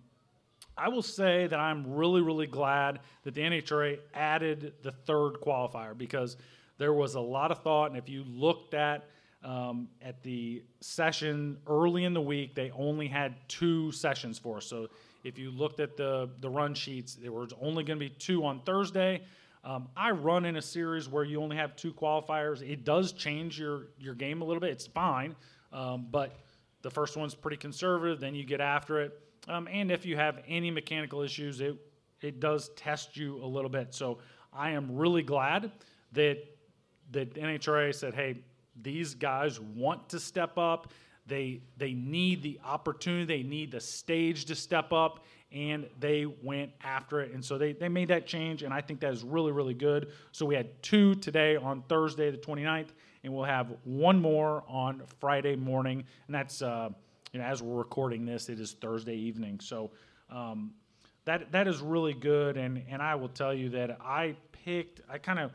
I 0.77 0.89
will 0.89 1.01
say 1.01 1.47
that 1.47 1.57
I'm 1.57 1.95
really, 1.95 2.21
really 2.21 2.47
glad 2.47 2.99
that 3.23 3.33
the 3.33 3.41
NHRA 3.41 3.99
added 4.13 4.73
the 4.83 4.91
third 4.91 5.35
qualifier 5.41 5.97
because 5.97 6.35
there 6.77 6.93
was 6.93 7.15
a 7.15 7.21
lot 7.21 7.51
of 7.51 7.59
thought, 7.63 7.85
and 7.85 7.97
if 7.97 8.09
you 8.09 8.25
looked 8.25 8.73
at 8.73 9.05
um, 9.43 9.87
at 10.01 10.21
the 10.23 10.63
session 10.81 11.57
early 11.67 12.03
in 12.03 12.13
the 12.13 12.21
week, 12.21 12.55
they 12.55 12.71
only 12.71 13.07
had 13.07 13.35
two 13.47 13.91
sessions 13.91 14.37
for 14.37 14.57
us. 14.57 14.65
So 14.65 14.89
if 15.23 15.37
you 15.37 15.51
looked 15.51 15.79
at 15.79 15.95
the 15.95 16.29
the 16.41 16.49
run 16.49 16.73
sheets, 16.73 17.15
there 17.15 17.31
was 17.31 17.53
only 17.61 17.83
going 17.83 17.99
to 17.99 18.05
be 18.05 18.09
two 18.09 18.43
on 18.45 18.59
Thursday. 18.61 19.21
Um, 19.65 19.89
I 19.97 20.11
run 20.11 20.45
in 20.45 20.57
a 20.57 20.61
series 20.61 21.09
where 21.09 21.23
you 21.23 21.41
only 21.41 21.57
have 21.57 21.75
two 21.75 21.91
qualifiers. 21.91 22.61
It 22.61 22.85
does 22.85 23.11
change 23.11 23.59
your 23.59 23.87
your 23.97 24.13
game 24.13 24.43
a 24.43 24.45
little 24.45 24.61
bit. 24.61 24.69
It's 24.69 24.85
fine, 24.85 25.35
um, 25.73 26.07
but 26.11 26.37
the 26.83 26.91
first 26.91 27.17
one's 27.17 27.33
pretty 27.33 27.57
conservative. 27.57 28.19
Then 28.19 28.35
you 28.35 28.45
get 28.45 28.61
after 28.61 29.01
it, 29.01 29.19
um, 29.47 29.67
and 29.71 29.91
if 29.91 30.05
you 30.05 30.17
have 30.17 30.43
any 30.47 30.69
mechanical 30.69 31.23
issues, 31.23 31.61
it 31.61 31.75
it 32.21 32.39
does 32.39 32.69
test 32.75 33.17
you 33.17 33.43
a 33.43 33.47
little 33.47 33.69
bit. 33.69 33.95
So 33.95 34.19
I 34.53 34.69
am 34.69 34.95
really 34.95 35.23
glad 35.23 35.71
that 36.11 36.43
that 37.11 37.33
NHRA 37.33 37.93
said, 37.93 38.13
hey, 38.13 38.43
these 38.79 39.15
guys 39.15 39.59
want 39.59 40.09
to 40.09 40.19
step 40.19 40.59
up. 40.59 40.91
They 41.25 41.61
they 41.77 41.93
need 41.93 42.43
the 42.43 42.59
opportunity. 42.63 43.25
They 43.25 43.47
need 43.47 43.71
the 43.71 43.79
stage 43.79 44.45
to 44.45 44.55
step 44.55 44.93
up, 44.93 45.25
and 45.51 45.87
they 45.99 46.25
went 46.25 46.71
after 46.81 47.21
it. 47.21 47.31
And 47.31 47.43
so 47.43 47.57
they, 47.57 47.73
they 47.73 47.89
made 47.89 48.09
that 48.09 48.27
change, 48.27 48.63
and 48.63 48.73
I 48.73 48.81
think 48.81 48.99
that 49.01 49.13
is 49.13 49.23
really, 49.23 49.51
really 49.51 49.73
good. 49.73 50.11
So 50.31 50.45
we 50.45 50.55
had 50.55 50.81
two 50.83 51.15
today 51.15 51.55
on 51.55 51.83
Thursday, 51.87 52.31
the 52.31 52.37
29th, 52.37 52.89
and 53.23 53.33
we'll 53.33 53.45
have 53.45 53.73
one 53.83 54.19
more 54.21 54.63
on 54.67 55.03
Friday 55.19 55.55
morning. 55.55 56.03
And 56.27 56.35
that's, 56.35 56.61
uh, 56.61 56.89
you 57.31 57.39
know, 57.39 57.45
as 57.45 57.61
we're 57.61 57.77
recording 57.77 58.25
this, 58.25 58.49
it 58.49 58.59
is 58.59 58.73
Thursday 58.73 59.15
evening. 59.15 59.59
So 59.59 59.91
um, 60.29 60.73
that 61.25 61.51
that 61.51 61.67
is 61.67 61.81
really 61.81 62.13
good. 62.13 62.57
And, 62.57 62.83
and 62.89 63.01
I 63.01 63.15
will 63.15 63.29
tell 63.29 63.53
you 63.53 63.69
that 63.69 63.97
I 64.01 64.35
picked, 64.51 65.01
I 65.09 65.17
kind 65.17 65.39
of 65.39 65.51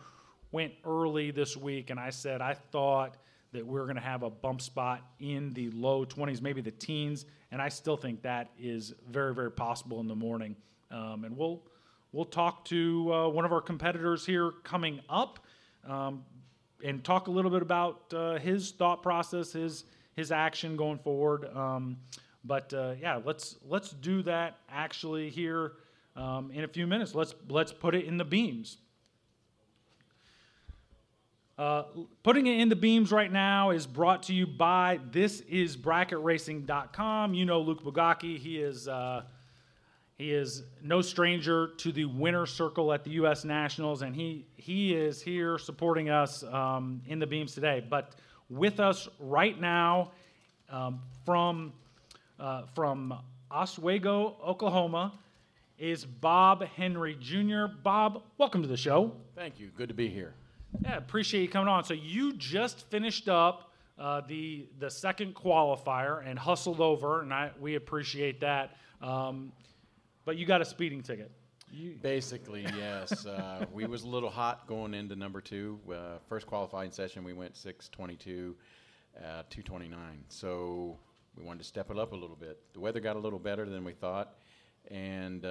went 0.50 0.72
early 0.84 1.30
this 1.30 1.56
week, 1.56 1.90
and 1.90 2.00
I 2.00 2.10
said 2.10 2.40
I 2.40 2.54
thought– 2.54 3.16
that 3.52 3.66
we're 3.66 3.84
going 3.84 3.96
to 3.96 4.02
have 4.02 4.22
a 4.22 4.30
bump 4.30 4.60
spot 4.60 5.02
in 5.18 5.52
the 5.54 5.70
low 5.70 6.04
20s, 6.04 6.40
maybe 6.40 6.60
the 6.60 6.70
teens, 6.70 7.24
and 7.50 7.60
I 7.60 7.68
still 7.68 7.96
think 7.96 8.22
that 8.22 8.50
is 8.58 8.94
very, 9.08 9.34
very 9.34 9.50
possible 9.50 10.00
in 10.00 10.06
the 10.06 10.14
morning. 10.14 10.56
Um, 10.90 11.24
and 11.24 11.36
we'll 11.36 11.62
we'll 12.12 12.24
talk 12.24 12.64
to 12.66 13.12
uh, 13.12 13.28
one 13.28 13.44
of 13.44 13.52
our 13.52 13.60
competitors 13.60 14.24
here 14.26 14.52
coming 14.64 15.00
up, 15.08 15.40
um, 15.86 16.24
and 16.84 17.02
talk 17.04 17.28
a 17.28 17.30
little 17.30 17.50
bit 17.50 17.62
about 17.62 18.12
uh, 18.14 18.38
his 18.38 18.70
thought 18.72 19.02
process, 19.02 19.52
his 19.52 19.84
his 20.14 20.32
action 20.32 20.76
going 20.76 20.98
forward. 20.98 21.46
Um, 21.56 21.98
but 22.44 22.72
uh, 22.72 22.94
yeah, 23.00 23.20
let's 23.24 23.56
let's 23.66 23.90
do 23.90 24.22
that 24.22 24.58
actually 24.68 25.30
here 25.30 25.72
um, 26.16 26.50
in 26.52 26.64
a 26.64 26.68
few 26.68 26.86
minutes. 26.86 27.14
Let's 27.14 27.34
let's 27.48 27.72
put 27.72 27.94
it 27.94 28.04
in 28.04 28.16
the 28.16 28.24
beams. 28.24 28.78
Uh, 31.60 31.84
putting 32.22 32.46
it 32.46 32.58
in 32.58 32.70
the 32.70 32.76
beams 32.76 33.12
right 33.12 33.30
now 33.30 33.68
is 33.68 33.86
brought 33.86 34.22
to 34.22 34.32
you 34.32 34.46
by 34.46 34.98
this 35.12 35.40
is 35.40 35.76
bracketracing.com. 35.76 37.34
You 37.34 37.44
know 37.44 37.60
Luke 37.60 37.84
Bogacki. 37.84 38.38
He 38.38 38.56
is 38.56 38.88
uh, 38.88 39.24
he 40.16 40.32
is 40.32 40.62
no 40.82 41.02
stranger 41.02 41.68
to 41.76 41.92
the 41.92 42.06
winner 42.06 42.46
circle 42.46 42.94
at 42.94 43.04
the 43.04 43.10
U.S. 43.10 43.44
Nationals, 43.44 44.00
and 44.00 44.16
he 44.16 44.46
he 44.56 44.94
is 44.94 45.20
here 45.20 45.58
supporting 45.58 46.08
us 46.08 46.42
um, 46.44 47.02
in 47.06 47.18
the 47.18 47.26
beams 47.26 47.52
today. 47.52 47.84
But 47.86 48.14
with 48.48 48.80
us 48.80 49.06
right 49.18 49.60
now 49.60 50.12
um, 50.70 50.98
from 51.26 51.74
uh, 52.38 52.62
from 52.74 53.12
Oswego, 53.50 54.36
Oklahoma, 54.42 55.12
is 55.78 56.06
Bob 56.06 56.64
Henry 56.64 57.18
Jr. 57.20 57.66
Bob, 57.82 58.22
welcome 58.38 58.62
to 58.62 58.68
the 58.68 58.78
show. 58.78 59.12
Thank 59.34 59.60
you. 59.60 59.68
Good 59.76 59.88
to 59.88 59.94
be 59.94 60.08
here. 60.08 60.32
Yeah, 60.82 60.96
appreciate 60.96 61.42
you 61.42 61.48
coming 61.48 61.68
on. 61.68 61.84
So 61.84 61.94
you 61.94 62.32
just 62.34 62.88
finished 62.90 63.28
up 63.28 63.72
uh, 63.98 64.22
the 64.26 64.66
the 64.78 64.90
second 64.90 65.34
qualifier 65.34 66.26
and 66.26 66.38
hustled 66.38 66.80
over, 66.80 67.20
and 67.22 67.32
I 67.32 67.50
we 67.60 67.74
appreciate 67.74 68.40
that. 68.40 68.76
Um, 69.02 69.52
but 70.24 70.36
you 70.36 70.46
got 70.46 70.60
a 70.60 70.64
speeding 70.64 71.02
ticket. 71.02 71.30
You 71.72 71.96
Basically, 72.02 72.62
yes. 72.76 73.26
Uh, 73.26 73.64
we 73.72 73.86
was 73.86 74.02
a 74.02 74.08
little 74.08 74.30
hot 74.30 74.66
going 74.66 74.92
into 74.94 75.14
number 75.14 75.40
two. 75.40 75.78
Uh, 75.88 76.18
first 76.28 76.46
qualifying 76.46 76.90
session, 76.90 77.22
we 77.22 77.32
went 77.32 77.56
622, 77.56 78.56
uh, 79.16 79.42
229. 79.48 80.24
So 80.28 80.98
we 81.36 81.44
wanted 81.44 81.58
to 81.60 81.64
step 81.64 81.90
it 81.90 81.98
up 81.98 82.12
a 82.12 82.16
little 82.16 82.34
bit. 82.34 82.58
The 82.72 82.80
weather 82.80 82.98
got 82.98 83.14
a 83.14 83.20
little 83.20 83.38
better 83.38 83.66
than 83.66 83.84
we 83.84 83.92
thought, 83.92 84.34
and 84.90 85.44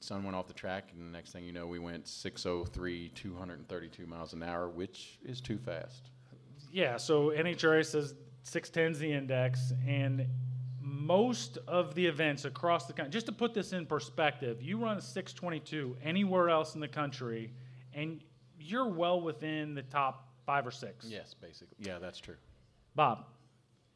sun 0.00 0.24
went 0.24 0.34
off 0.36 0.46
the 0.48 0.54
track, 0.54 0.88
and 0.92 1.06
the 1.06 1.12
next 1.12 1.32
thing 1.32 1.44
you 1.44 1.52
know, 1.52 1.66
we 1.66 1.78
went 1.78 2.08
603, 2.08 3.10
232 3.14 4.06
miles 4.06 4.32
an 4.32 4.42
hour, 4.42 4.68
which 4.68 5.18
is 5.24 5.40
too 5.40 5.58
fast. 5.58 6.10
Yeah, 6.72 6.96
so 6.96 7.30
NHRA 7.30 7.84
says 7.84 8.14
610 8.42 8.92
is 8.92 8.98
the 8.98 9.12
index, 9.12 9.72
and 9.86 10.26
most 10.80 11.58
of 11.68 11.94
the 11.94 12.04
events 12.06 12.44
across 12.44 12.86
the 12.86 12.92
country, 12.92 13.10
just 13.12 13.26
to 13.26 13.32
put 13.32 13.54
this 13.54 13.72
in 13.72 13.86
perspective, 13.86 14.62
you 14.62 14.78
run 14.78 14.96
a 14.96 15.00
622 15.00 15.96
anywhere 16.02 16.48
else 16.48 16.74
in 16.74 16.80
the 16.80 16.88
country, 16.88 17.52
and 17.92 18.22
you're 18.58 18.88
well 18.88 19.20
within 19.20 19.74
the 19.74 19.82
top 19.82 20.28
five 20.46 20.66
or 20.66 20.70
six. 20.70 21.06
Yes, 21.08 21.34
basically. 21.34 21.76
Yeah, 21.80 21.98
that's 21.98 22.18
true. 22.18 22.36
Bob, 22.94 23.26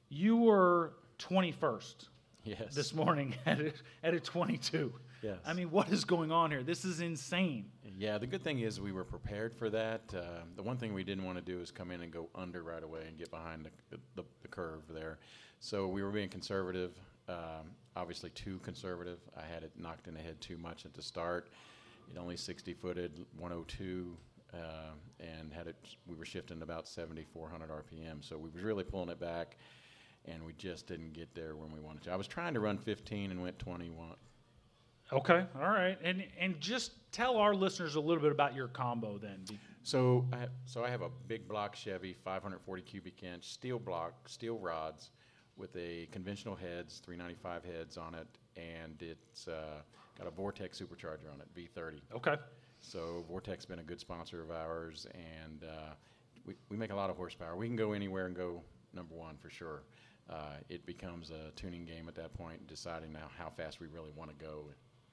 you 0.09 0.37
were 0.37 0.95
21st 1.19 2.09
Yes. 2.45 2.75
this 2.75 2.93
morning 2.93 3.35
at 3.47 3.61
a, 3.61 3.73
at 4.03 4.13
a 4.15 4.21
22. 4.21 4.93
Yes. 5.25 5.39
I 5.47 5.55
mean, 5.55 5.71
what 5.71 5.89
is 5.91 6.05
going 6.05 6.31
on 6.31 6.51
here? 6.51 6.63
This 6.63 6.85
is 6.85 7.01
insane. 7.01 7.71
Yeah, 7.97 8.19
the 8.19 8.27
good 8.27 8.45
thing 8.45 8.59
is 8.59 8.79
we 8.79 8.93
were 8.93 9.05
prepared 9.05 9.55
for 9.55 9.71
that. 9.71 10.03
Uh, 10.15 10.43
the 10.55 10.63
one 10.63 10.77
thing 10.77 10.93
we 10.93 11.03
didn't 11.03 11.25
want 11.25 11.39
to 11.39 11.43
do 11.43 11.61
is 11.61 11.71
come 11.71 11.91
in 11.91 12.03
and 12.03 12.13
go 12.13 12.29
under 12.35 12.63
right 12.63 12.83
away 12.83 13.07
and 13.09 13.17
get 13.17 13.31
behind 13.31 13.65
the, 13.91 13.99
the, 14.17 14.25
the 14.43 14.49
curve 14.49 14.83
there. 14.91 15.19
So 15.61 15.89
we 15.89 16.03
were 16.03 16.11
being 16.11 16.29
conservative, 16.29 16.93
um, 17.27 17.73
obviously 17.97 18.29
too 18.31 18.59
conservative. 18.63 19.19
I 19.35 19.47
had 19.51 19.63
it 19.63 19.73
knocked 19.79 20.09
in 20.09 20.15
the 20.15 20.21
head 20.21 20.39
too 20.43 20.59
much 20.59 20.85
at 20.85 20.93
the 20.93 21.01
start. 21.01 21.49
It 22.15 22.19
only 22.19 22.37
60 22.37 22.75
footed, 22.75 23.25
102, 23.39 24.15
uh, 24.53 24.57
and 25.21 25.51
had 25.55 25.69
it. 25.69 25.77
We 26.07 26.17
were 26.17 26.27
shifting 26.27 26.61
about 26.61 26.87
7,400 26.87 27.71
RPM, 27.71 28.23
so 28.23 28.37
we 28.37 28.51
were 28.51 28.67
really 28.67 28.85
pulling 28.85 29.09
it 29.09 29.19
back, 29.19 29.57
and 30.27 30.45
we 30.45 30.53
just 30.53 30.87
didn't 30.87 31.15
get 31.15 31.35
there 31.35 31.57
when 31.57 31.73
we 31.73 31.81
wanted 31.81 32.03
to. 32.03 32.13
I 32.13 32.17
was 32.17 32.29
trying 32.29 32.53
to 32.53 32.61
run 32.61 32.77
15 32.77 33.31
and 33.31 33.41
went 33.41 33.59
21, 33.59 34.17
Okay, 35.15 35.45
all 35.55 35.69
right, 35.69 35.97
and 36.03 36.25
and 36.39 36.61
just 36.61 36.93
tell 37.13 37.37
our 37.37 37.55
listeners 37.55 37.95
a 37.95 38.01
little 38.01 38.23
bit 38.23 38.33
about 38.33 38.55
your 38.55 38.69
combo 38.69 39.17
then. 39.17 39.45
So, 39.85 40.25
I, 40.33 40.47
so 40.65 40.83
I 40.83 40.91
have 40.91 41.03
a 41.03 41.11
big 41.29 41.47
block 41.47 41.77
Chevy, 41.77 42.17
540 42.25 42.83
cubic 42.83 43.23
inch 43.23 43.45
steel 43.45 43.79
block, 43.79 44.29
steel 44.29 44.59
rods, 44.59 45.11
with 45.57 45.77
a 45.77 46.09
conventional 46.11 46.57
heads, 46.57 47.01
395 47.05 47.65
heads 47.65 47.97
on 47.97 48.15
it, 48.15 48.27
and 48.57 49.01
it's 49.01 49.47
uh, 49.47 49.83
got 50.19 50.27
a 50.27 50.31
Vortech 50.31 50.71
supercharger 50.71 51.31
on 51.33 51.41
it, 51.41 51.49
V30. 51.55 52.01
Okay, 52.17 52.37
So 52.81 53.25
Vortech 53.31 53.57
has 53.57 53.67
been 53.67 53.79
a 53.79 53.85
good 53.85 54.01
sponsor 54.01 54.43
of 54.43 54.51
ours, 54.51 55.07
and 55.15 55.65
uh, 55.65 55.93
we, 56.47 56.55
we 56.71 56.77
make 56.77 56.91
a 56.91 56.97
lot 56.97 57.11
of 57.11 57.17
horsepower. 57.17 57.55
We 57.55 57.67
can 57.67 57.77
go 57.77 57.93
anywhere 57.93 58.27
and 58.27 58.35
go 58.35 58.63
number 58.95 59.15
one 59.15 59.37
for 59.37 59.51
sure. 59.51 59.83
Uh, 60.31 60.57
it 60.71 60.87
becomes 60.87 61.31
a 61.31 61.51
tuning 61.57 61.85
game 61.85 62.09
at 62.09 62.15
that 62.15 62.33
point, 62.33 62.67
deciding 62.67 63.13
now 63.13 63.29
how 63.37 63.51
fast 63.51 63.81
we 63.81 63.87
really 63.87 64.11
want 64.17 64.31
to 64.31 64.45
go. 64.45 64.65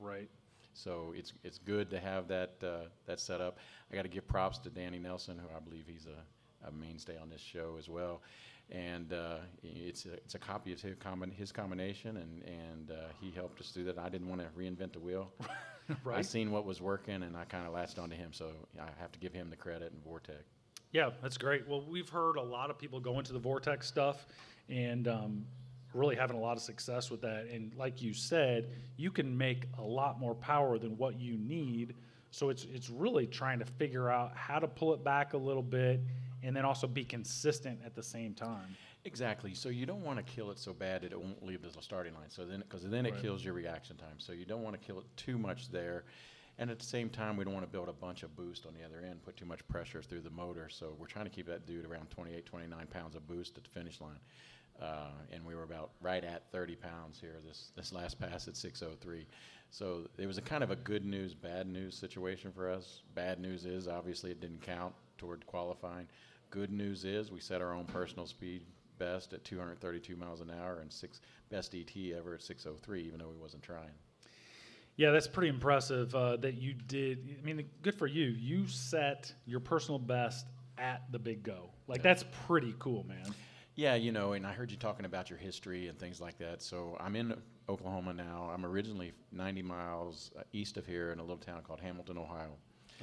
Right. 0.01 0.29
So 0.73 1.13
it's 1.15 1.33
it's 1.43 1.57
good 1.57 1.89
to 1.91 1.99
have 1.99 2.27
that 2.29 2.55
uh, 2.63 2.87
that 3.05 3.19
set 3.19 3.41
up. 3.41 3.59
I 3.91 3.95
got 3.95 4.03
to 4.03 4.07
give 4.09 4.27
props 4.27 4.57
to 4.59 4.69
Danny 4.69 4.99
Nelson, 4.99 5.37
who 5.37 5.55
I 5.55 5.59
believe 5.59 5.83
he's 5.87 6.07
a, 6.07 6.67
a 6.67 6.71
mainstay 6.71 7.17
on 7.17 7.29
this 7.29 7.41
show 7.41 7.75
as 7.77 7.89
well. 7.89 8.21
And 8.69 9.11
uh, 9.11 9.37
it's 9.63 10.05
a, 10.05 10.13
it's 10.13 10.35
a 10.35 10.39
copy 10.39 10.71
of 10.71 10.81
his, 10.81 10.95
combin- 10.95 11.33
his 11.33 11.51
combination, 11.51 12.17
and 12.17 12.43
and 12.43 12.91
uh, 12.91 13.09
he 13.19 13.31
helped 13.31 13.59
us 13.59 13.69
through 13.69 13.83
that. 13.85 13.99
I 13.99 14.07
didn't 14.07 14.29
want 14.29 14.41
to 14.41 14.47
reinvent 14.57 14.93
the 14.93 14.99
wheel. 14.99 15.31
I 16.09 16.21
seen 16.21 16.51
what 16.51 16.65
was 16.65 16.81
working, 16.81 17.23
and 17.23 17.35
I 17.35 17.43
kind 17.43 17.67
of 17.67 17.73
latched 17.73 17.99
onto 17.99 18.15
him. 18.15 18.31
So 18.31 18.51
I 18.79 18.87
have 18.99 19.11
to 19.11 19.19
give 19.19 19.33
him 19.33 19.49
the 19.49 19.57
credit 19.57 19.91
and 19.91 20.01
Vortech. 20.03 20.43
Yeah, 20.93 21.09
that's 21.21 21.37
great. 21.37 21.67
Well, 21.67 21.83
we've 21.89 22.09
heard 22.09 22.37
a 22.37 22.41
lot 22.41 22.69
of 22.69 22.77
people 22.77 22.99
go 22.99 23.19
into 23.19 23.33
the 23.33 23.39
Vortech 23.39 23.83
stuff, 23.83 24.25
and 24.69 25.07
um, 25.07 25.45
really 25.93 26.15
having 26.15 26.37
a 26.37 26.39
lot 26.39 26.57
of 26.57 26.63
success 26.63 27.09
with 27.09 27.21
that. 27.21 27.47
And 27.51 27.73
like 27.75 28.01
you 28.01 28.13
said, 28.13 28.69
you 28.97 29.11
can 29.11 29.37
make 29.37 29.65
a 29.77 29.83
lot 29.83 30.19
more 30.19 30.35
power 30.35 30.77
than 30.77 30.97
what 30.97 31.19
you 31.19 31.37
need. 31.37 31.95
So 32.31 32.49
it's 32.49 32.65
it's 32.73 32.89
really 32.89 33.27
trying 33.27 33.59
to 33.59 33.65
figure 33.65 34.09
out 34.09 34.35
how 34.35 34.59
to 34.59 34.67
pull 34.67 34.93
it 34.93 35.03
back 35.03 35.33
a 35.33 35.37
little 35.37 35.63
bit, 35.63 35.99
and 36.43 36.55
then 36.55 36.63
also 36.63 36.87
be 36.87 37.03
consistent 37.03 37.79
at 37.85 37.93
the 37.93 38.03
same 38.03 38.33
time. 38.33 38.75
Exactly. 39.03 39.53
So 39.53 39.69
you 39.69 39.85
don't 39.85 40.03
want 40.03 40.17
to 40.17 40.23
kill 40.23 40.51
it 40.51 40.59
so 40.59 40.73
bad 40.73 41.01
that 41.01 41.11
it 41.11 41.19
won't 41.19 41.43
leave 41.43 41.61
the 41.61 41.81
starting 41.81 42.13
line. 42.13 42.29
So 42.29 42.45
then, 42.45 42.59
because 42.59 42.83
then 42.83 43.05
it 43.05 43.13
Right. 43.13 43.21
kills 43.21 43.43
your 43.43 43.53
reaction 43.55 43.97
time. 43.97 44.19
So 44.19 44.31
you 44.31 44.45
don't 44.45 44.61
want 44.63 44.79
to 44.79 44.85
kill 44.85 44.99
it 44.99 45.05
too 45.17 45.37
much 45.39 45.69
there, 45.69 46.05
and 46.59 46.69
at 46.69 46.77
the 46.79 46.85
same 46.85 47.09
time, 47.09 47.35
we 47.35 47.43
don't 47.43 47.53
want 47.53 47.65
to 47.65 47.71
build 47.71 47.89
a 47.89 47.93
bunch 47.93 48.21
of 48.23 48.35
boost 48.35 48.65
on 48.67 48.73
the 48.75 48.83
other 48.83 49.01
end, 49.01 49.23
put 49.23 49.35
too 49.35 49.45
much 49.45 49.67
pressure 49.67 50.01
through 50.01 50.21
the 50.21 50.29
motor. 50.29 50.69
So 50.69 50.95
we're 50.99 51.07
trying 51.07 51.25
to 51.25 51.31
keep 51.31 51.47
that 51.47 51.65
dude 51.65 51.85
around 51.85 52.11
28, 52.11 52.45
29 52.45 52.87
pounds 52.87 53.15
of 53.15 53.27
boost 53.27 53.57
at 53.57 53.63
the 53.63 53.69
finish 53.71 53.99
line. 53.99 54.19
Uh, 54.81 55.11
and 55.31 55.45
we 55.45 55.53
were 55.53 55.63
about 55.63 55.91
right 56.01 56.23
at 56.23 56.51
30 56.51 56.75
pounds 56.75 57.19
here 57.19 57.35
this 57.45 57.71
this 57.75 57.93
last 57.93 58.19
pass 58.19 58.47
at 58.47 58.55
603. 58.55 59.27
So 59.69 60.07
it 60.17 60.25
was 60.25 60.37
a 60.37 60.41
kind 60.41 60.63
of 60.63 60.71
a 60.71 60.75
good 60.75 61.05
news, 61.05 61.33
bad 61.33 61.67
news 61.67 61.95
situation 61.95 62.51
for 62.51 62.69
us. 62.69 63.03
Bad 63.15 63.39
news 63.39 63.65
is 63.65 63.87
obviously 63.87 64.31
it 64.31 64.41
didn't 64.41 64.61
count 64.61 64.93
toward 65.17 65.45
qualifying. 65.45 66.07
Good 66.49 66.71
news 66.71 67.05
is 67.05 67.31
we 67.31 67.39
set 67.39 67.61
our 67.61 67.73
own 67.73 67.85
personal 67.85 68.25
speed 68.25 68.63
best 68.97 69.33
at 69.33 69.43
232 69.45 70.15
miles 70.15 70.41
an 70.41 70.51
hour 70.51 70.79
and 70.81 70.91
six 70.91 71.21
best 71.49 71.73
ET 71.73 71.91
ever 72.15 72.33
at 72.33 72.41
603, 72.41 73.01
even 73.01 73.19
though 73.19 73.29
we 73.29 73.37
wasn't 73.37 73.63
trying. 73.63 73.93
Yeah, 74.97 75.11
that's 75.11 75.27
pretty 75.27 75.47
impressive 75.47 76.13
uh, 76.13 76.37
that 76.37 76.55
you 76.55 76.73
did. 76.73 77.37
I 77.41 77.45
mean, 77.45 77.65
good 77.81 77.95
for 77.95 78.07
you. 78.07 78.25
You 78.25 78.67
set 78.67 79.33
your 79.45 79.59
personal 79.59 79.99
best 79.99 80.45
at 80.77 81.03
the 81.11 81.19
big 81.19 81.43
go. 81.43 81.69
Like 81.87 82.03
that's 82.03 82.25
pretty 82.45 82.75
cool, 82.77 83.05
man. 83.07 83.33
Yeah, 83.75 83.95
you 83.95 84.11
know, 84.11 84.33
and 84.33 84.45
I 84.45 84.51
heard 84.51 84.69
you 84.69 84.77
talking 84.77 85.05
about 85.05 85.29
your 85.29 85.39
history 85.39 85.87
and 85.87 85.97
things 85.97 86.19
like 86.19 86.37
that. 86.39 86.61
So 86.61 86.97
I'm 86.99 87.15
in 87.15 87.33
Oklahoma 87.69 88.13
now. 88.13 88.51
I'm 88.53 88.65
originally 88.65 89.13
90 89.31 89.61
miles 89.61 90.31
uh, 90.37 90.43
east 90.51 90.77
of 90.77 90.85
here 90.85 91.11
in 91.11 91.19
a 91.19 91.21
little 91.21 91.37
town 91.37 91.61
called 91.63 91.79
Hamilton, 91.79 92.17
Ohio. 92.17 92.51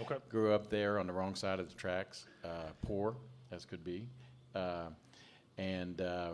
Okay. 0.01 0.17
Grew 0.29 0.53
up 0.53 0.69
there 0.69 0.99
on 0.99 1.07
the 1.07 1.13
wrong 1.13 1.35
side 1.35 1.59
of 1.59 1.69
the 1.69 1.75
tracks, 1.75 2.27
uh, 2.45 2.71
poor 2.83 3.17
as 3.51 3.65
could 3.65 3.83
be, 3.83 4.07
uh, 4.55 4.91
and 5.57 6.01
uh, 6.03 6.33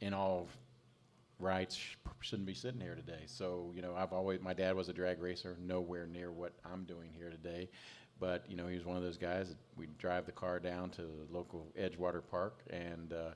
in 0.00 0.12
all 0.12 0.48
rights 1.38 1.78
shouldn't 2.20 2.46
be 2.46 2.54
sitting 2.54 2.80
here 2.80 2.94
today. 2.94 3.22
So 3.26 3.72
you 3.74 3.80
know, 3.80 3.94
I've 3.96 4.12
always 4.12 4.40
my 4.40 4.52
dad 4.52 4.74
was 4.74 4.88
a 4.88 4.92
drag 4.92 5.22
racer, 5.22 5.56
nowhere 5.60 6.06
near 6.06 6.32
what 6.32 6.52
I'm 6.64 6.84
doing 6.84 7.10
here 7.16 7.30
today. 7.30 7.70
But 8.20 8.44
you 8.48 8.56
know, 8.56 8.66
he 8.66 8.74
was 8.74 8.84
one 8.84 8.96
of 8.96 9.02
those 9.02 9.18
guys 9.18 9.48
that 9.48 9.58
we'd 9.76 9.96
drive 9.98 10.26
the 10.26 10.32
car 10.32 10.58
down 10.58 10.90
to 10.90 11.02
the 11.02 11.26
local 11.30 11.66
Edgewater 11.78 12.22
Park 12.30 12.60
and 12.70 13.12
uh, 13.12 13.30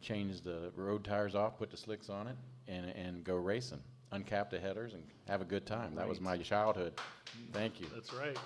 change 0.00 0.40
the 0.42 0.70
road 0.76 1.04
tires 1.04 1.34
off, 1.34 1.58
put 1.58 1.70
the 1.70 1.76
slicks 1.76 2.08
on 2.08 2.26
it, 2.28 2.36
and 2.68 2.90
and 2.90 3.24
go 3.24 3.34
racing, 3.36 3.80
uncap 4.12 4.50
the 4.50 4.58
headers, 4.58 4.94
and 4.94 5.02
have 5.26 5.40
a 5.40 5.44
good 5.44 5.66
time. 5.66 5.94
That 5.94 6.08
was 6.08 6.20
my 6.20 6.36
childhood. 6.38 6.92
Thank 7.52 7.80
you. 7.80 7.86
That's 7.92 8.12
right. 8.12 8.36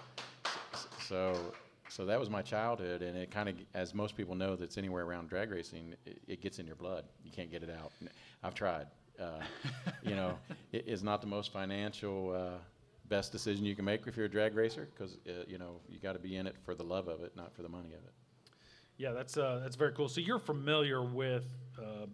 So, 1.01 1.53
so 1.89 2.07
that 2.07 2.19
was 2.19 2.31
my 2.31 2.43
childhood, 2.43 3.03
and 3.03 3.17
it 3.17 3.31
kind 3.31 3.49
of, 3.49 3.57
as 3.75 3.95
most 3.95 4.17
people 4.17 4.35
know, 4.35 4.57
that's 4.57 4.79
anywhere 4.79 5.05
around 5.05 5.29
drag 5.29 5.51
racing, 5.51 5.95
it, 6.07 6.23
it 6.27 6.41
gets 6.41 6.59
in 6.59 6.67
your 6.67 6.77
blood. 6.77 7.05
You 7.25 7.31
can't 7.31 7.51
get 7.51 7.63
it 7.63 7.71
out. 7.71 7.93
I've 8.43 8.55
tried. 8.55 8.87
Uh, 9.21 9.41
you 10.03 10.15
know, 10.15 10.39
it 10.73 10.89
is 10.89 11.03
not 11.03 11.21
the 11.21 11.27
most 11.27 11.53
financial 11.53 12.35
uh, 12.35 12.59
best 13.09 13.33
decision 13.33 13.65
you 13.65 13.75
can 13.75 13.85
make 13.85 14.07
if 14.07 14.17
you're 14.17 14.27
a 14.27 14.31
drag 14.31 14.55
racer, 14.55 14.89
because 14.95 15.19
uh, 15.29 15.45
you 15.47 15.59
know 15.59 15.81
you 15.89 15.99
got 15.99 16.13
to 16.13 16.19
be 16.19 16.37
in 16.37 16.47
it 16.47 16.57
for 16.65 16.75
the 16.75 16.85
love 16.85 17.09
of 17.09 17.23
it, 17.23 17.37
not 17.37 17.55
for 17.55 17.63
the 17.63 17.69
money 17.69 17.89
of 17.89 18.05
it. 18.05 18.13
Yeah, 18.97 19.13
that's 19.13 19.37
uh, 19.37 19.61
that's 19.63 19.77
very 19.77 19.93
cool. 19.93 20.09
So 20.09 20.21
you're 20.21 20.39
familiar 20.39 21.03
with 21.03 21.45
uh, 21.79 22.07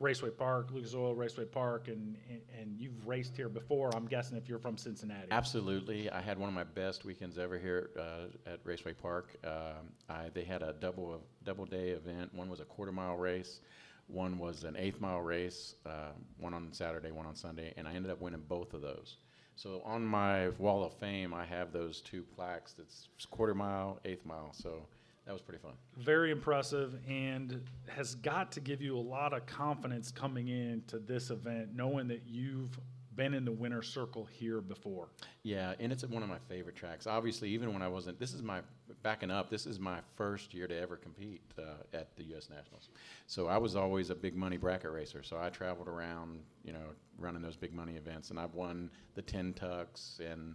Raceway 0.00 0.30
Park, 0.30 0.70
Lucas 0.72 0.94
Oil 0.94 1.14
Raceway 1.14 1.46
Park, 1.46 1.88
and, 1.88 2.16
and 2.28 2.40
and 2.60 2.78
you've 2.78 3.06
raced 3.06 3.36
here 3.36 3.48
before. 3.48 3.90
I'm 3.94 4.06
guessing 4.06 4.36
if 4.36 4.48
you're 4.48 4.58
from 4.58 4.76
Cincinnati. 4.76 5.28
Absolutely, 5.30 6.10
I 6.10 6.20
had 6.20 6.38
one 6.38 6.48
of 6.48 6.54
my 6.54 6.64
best 6.64 7.04
weekends 7.04 7.38
ever 7.38 7.58
here 7.58 7.90
uh, 7.98 8.50
at 8.50 8.60
Raceway 8.64 8.92
Park. 8.92 9.36
Um, 9.44 9.92
I, 10.08 10.28
they 10.32 10.44
had 10.44 10.62
a 10.62 10.74
double 10.74 11.22
double 11.44 11.64
day 11.64 11.90
event. 11.90 12.34
One 12.34 12.48
was 12.50 12.60
a 12.60 12.64
quarter 12.64 12.92
mile 12.92 13.16
race, 13.16 13.60
one 14.06 14.38
was 14.38 14.64
an 14.64 14.76
eighth 14.76 15.00
mile 15.00 15.20
race. 15.20 15.74
Uh, 15.86 16.12
one 16.38 16.54
on 16.54 16.72
Saturday, 16.72 17.10
one 17.10 17.26
on 17.26 17.34
Sunday, 17.34 17.72
and 17.76 17.88
I 17.88 17.94
ended 17.94 18.10
up 18.10 18.20
winning 18.20 18.42
both 18.48 18.74
of 18.74 18.80
those. 18.80 19.16
So 19.56 19.82
on 19.84 20.04
my 20.04 20.48
wall 20.58 20.84
of 20.84 20.92
fame, 20.94 21.32
I 21.32 21.44
have 21.44 21.72
those 21.72 22.00
two 22.00 22.22
plaques. 22.22 22.72
That's 22.72 23.08
quarter 23.30 23.54
mile, 23.54 24.00
eighth 24.04 24.24
mile. 24.26 24.52
So 24.52 24.86
that 25.26 25.32
was 25.32 25.42
pretty 25.42 25.62
fun. 25.62 25.72
Very 25.96 26.30
impressive, 26.30 26.98
and 27.08 27.62
has 27.88 28.14
got 28.16 28.52
to 28.52 28.60
give 28.60 28.82
you 28.82 28.96
a 28.96 29.00
lot 29.00 29.32
of 29.32 29.46
confidence 29.46 30.10
coming 30.10 30.48
into 30.48 30.98
this 30.98 31.30
event, 31.30 31.70
knowing 31.74 32.08
that 32.08 32.22
you've 32.26 32.78
been 33.16 33.34
in 33.34 33.44
the 33.44 33.52
winner's 33.52 33.88
circle 33.88 34.24
here 34.24 34.60
before. 34.60 35.08
Yeah, 35.42 35.74
and 35.78 35.92
it's 35.92 36.04
one 36.04 36.22
of 36.22 36.28
my 36.28 36.38
favorite 36.48 36.76
tracks. 36.76 37.06
Obviously, 37.06 37.50
even 37.50 37.72
when 37.72 37.82
I 37.82 37.88
wasn't, 37.88 38.18
this 38.18 38.32
is 38.32 38.42
my 38.42 38.60
backing 39.02 39.30
up. 39.30 39.50
This 39.50 39.66
is 39.66 39.78
my 39.78 39.98
first 40.16 40.54
year 40.54 40.66
to 40.66 40.76
ever 40.78 40.96
compete 40.96 41.42
uh, 41.58 41.62
at 41.92 42.16
the 42.16 42.24
U.S. 42.24 42.48
Nationals. 42.50 42.88
So 43.26 43.46
I 43.46 43.58
was 43.58 43.76
always 43.76 44.10
a 44.10 44.14
big 44.14 44.34
money 44.34 44.56
bracket 44.56 44.92
racer. 44.92 45.22
So 45.22 45.38
I 45.38 45.48
traveled 45.50 45.88
around, 45.88 46.40
you 46.64 46.72
know, 46.72 46.90
running 47.18 47.42
those 47.42 47.56
big 47.56 47.72
money 47.72 47.94
events, 47.96 48.30
and 48.30 48.38
I've 48.38 48.54
won 48.54 48.90
the 49.14 49.22
ten 49.22 49.52
tucks 49.52 50.20
and 50.24 50.54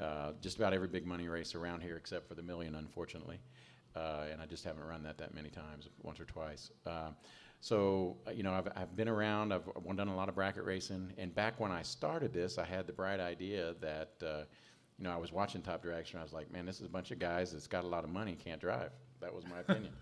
uh, 0.00 0.32
just 0.40 0.56
about 0.56 0.72
every 0.72 0.88
big 0.88 1.06
money 1.06 1.28
race 1.28 1.54
around 1.54 1.82
here, 1.82 1.96
except 1.96 2.28
for 2.28 2.34
the 2.34 2.42
million, 2.42 2.74
unfortunately. 2.74 3.38
Uh, 3.94 4.24
and 4.30 4.40
I 4.40 4.46
just 4.46 4.64
haven't 4.64 4.84
run 4.84 5.02
that 5.02 5.18
that 5.18 5.34
many 5.34 5.50
times, 5.50 5.88
once 6.02 6.18
or 6.18 6.24
twice. 6.24 6.70
So, 7.62 8.16
uh, 8.26 8.32
you 8.32 8.42
know, 8.42 8.52
I've, 8.52 8.66
I've 8.74 8.96
been 8.96 9.08
around, 9.08 9.52
I've 9.52 9.62
done 9.96 10.08
a 10.08 10.16
lot 10.16 10.28
of 10.28 10.34
bracket 10.34 10.64
racing. 10.64 11.12
And 11.16 11.32
back 11.32 11.60
when 11.60 11.70
I 11.70 11.82
started 11.82 12.32
this, 12.32 12.58
I 12.58 12.64
had 12.64 12.88
the 12.88 12.92
bright 12.92 13.20
idea 13.20 13.76
that, 13.80 14.10
uh, 14.20 14.42
you 14.98 15.04
know, 15.04 15.12
I 15.12 15.16
was 15.16 15.30
watching 15.30 15.62
Top 15.62 15.80
Direction. 15.80 16.18
I 16.18 16.24
was 16.24 16.32
like, 16.32 16.50
man, 16.52 16.66
this 16.66 16.80
is 16.80 16.86
a 16.86 16.88
bunch 16.88 17.12
of 17.12 17.20
guys 17.20 17.52
that's 17.52 17.68
got 17.68 17.84
a 17.84 17.86
lot 17.86 18.02
of 18.02 18.10
money, 18.10 18.34
can't 18.34 18.60
drive. 18.60 18.90
That 19.20 19.32
was 19.32 19.44
my 19.46 19.60
opinion. 19.60 19.92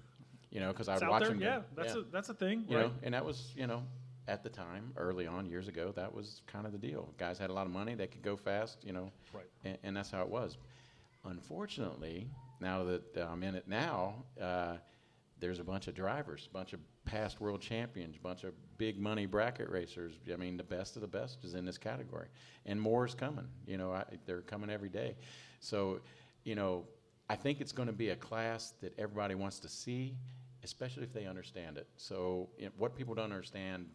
you 0.50 0.58
know, 0.58 0.68
because 0.68 0.88
I 0.88 0.94
would 0.94 1.06
watch 1.06 1.20
there, 1.24 1.32
them. 1.32 1.40
yeah. 1.42 1.60
That's 1.76 1.94
a 1.94 2.04
that's 2.10 2.30
a 2.30 2.34
thing, 2.34 2.64
you 2.66 2.78
right? 2.78 2.86
know, 2.86 2.92
and 3.02 3.12
that 3.12 3.26
was, 3.26 3.52
you 3.54 3.66
know, 3.66 3.82
at 4.26 4.42
the 4.42 4.48
time, 4.48 4.92
early 4.96 5.26
on, 5.26 5.44
years 5.44 5.68
ago, 5.68 5.92
that 5.96 6.14
was 6.14 6.40
kind 6.46 6.64
of 6.64 6.72
the 6.72 6.78
deal. 6.78 7.12
Guys 7.18 7.36
had 7.36 7.50
a 7.50 7.52
lot 7.52 7.66
of 7.66 7.72
money, 7.72 7.94
they 7.94 8.06
could 8.06 8.22
go 8.22 8.36
fast, 8.38 8.78
you 8.82 8.94
know, 8.94 9.12
Right. 9.34 9.44
and, 9.66 9.76
and 9.82 9.94
that's 9.98 10.10
how 10.10 10.22
it 10.22 10.28
was. 10.30 10.56
Unfortunately, 11.26 12.26
now 12.58 12.84
that 12.84 13.16
uh, 13.18 13.28
I'm 13.30 13.42
in 13.42 13.54
it 13.54 13.68
now, 13.68 14.24
uh, 14.40 14.76
there's 15.38 15.58
a 15.58 15.64
bunch 15.64 15.88
of 15.88 15.94
drivers, 15.94 16.48
a 16.50 16.54
bunch 16.54 16.72
of 16.72 16.80
past 17.10 17.40
world 17.40 17.60
champions, 17.60 18.16
a 18.16 18.20
bunch 18.20 18.44
of 18.44 18.52
big 18.78 18.98
money 18.98 19.26
bracket 19.26 19.68
racers. 19.68 20.14
I 20.32 20.36
mean, 20.36 20.56
the 20.56 20.62
best 20.62 20.94
of 20.94 21.02
the 21.02 21.08
best 21.08 21.44
is 21.44 21.54
in 21.54 21.64
this 21.64 21.76
category, 21.76 22.28
and 22.66 22.80
more 22.80 23.04
is 23.04 23.14
coming. 23.14 23.48
You 23.66 23.78
know, 23.78 23.92
I, 23.92 24.04
they're 24.26 24.42
coming 24.42 24.70
every 24.70 24.88
day. 24.88 25.16
So, 25.58 26.00
you 26.44 26.54
know, 26.54 26.84
I 27.28 27.34
think 27.34 27.60
it's 27.60 27.72
going 27.72 27.88
to 27.88 27.92
be 27.92 28.10
a 28.10 28.16
class 28.16 28.74
that 28.80 28.96
everybody 28.96 29.34
wants 29.34 29.58
to 29.60 29.68
see, 29.68 30.16
especially 30.62 31.02
if 31.02 31.12
they 31.12 31.26
understand 31.26 31.78
it. 31.78 31.88
So, 31.96 32.48
you 32.56 32.66
know, 32.66 32.72
what 32.78 32.94
people 32.94 33.14
don't 33.14 33.32
understand 33.32 33.86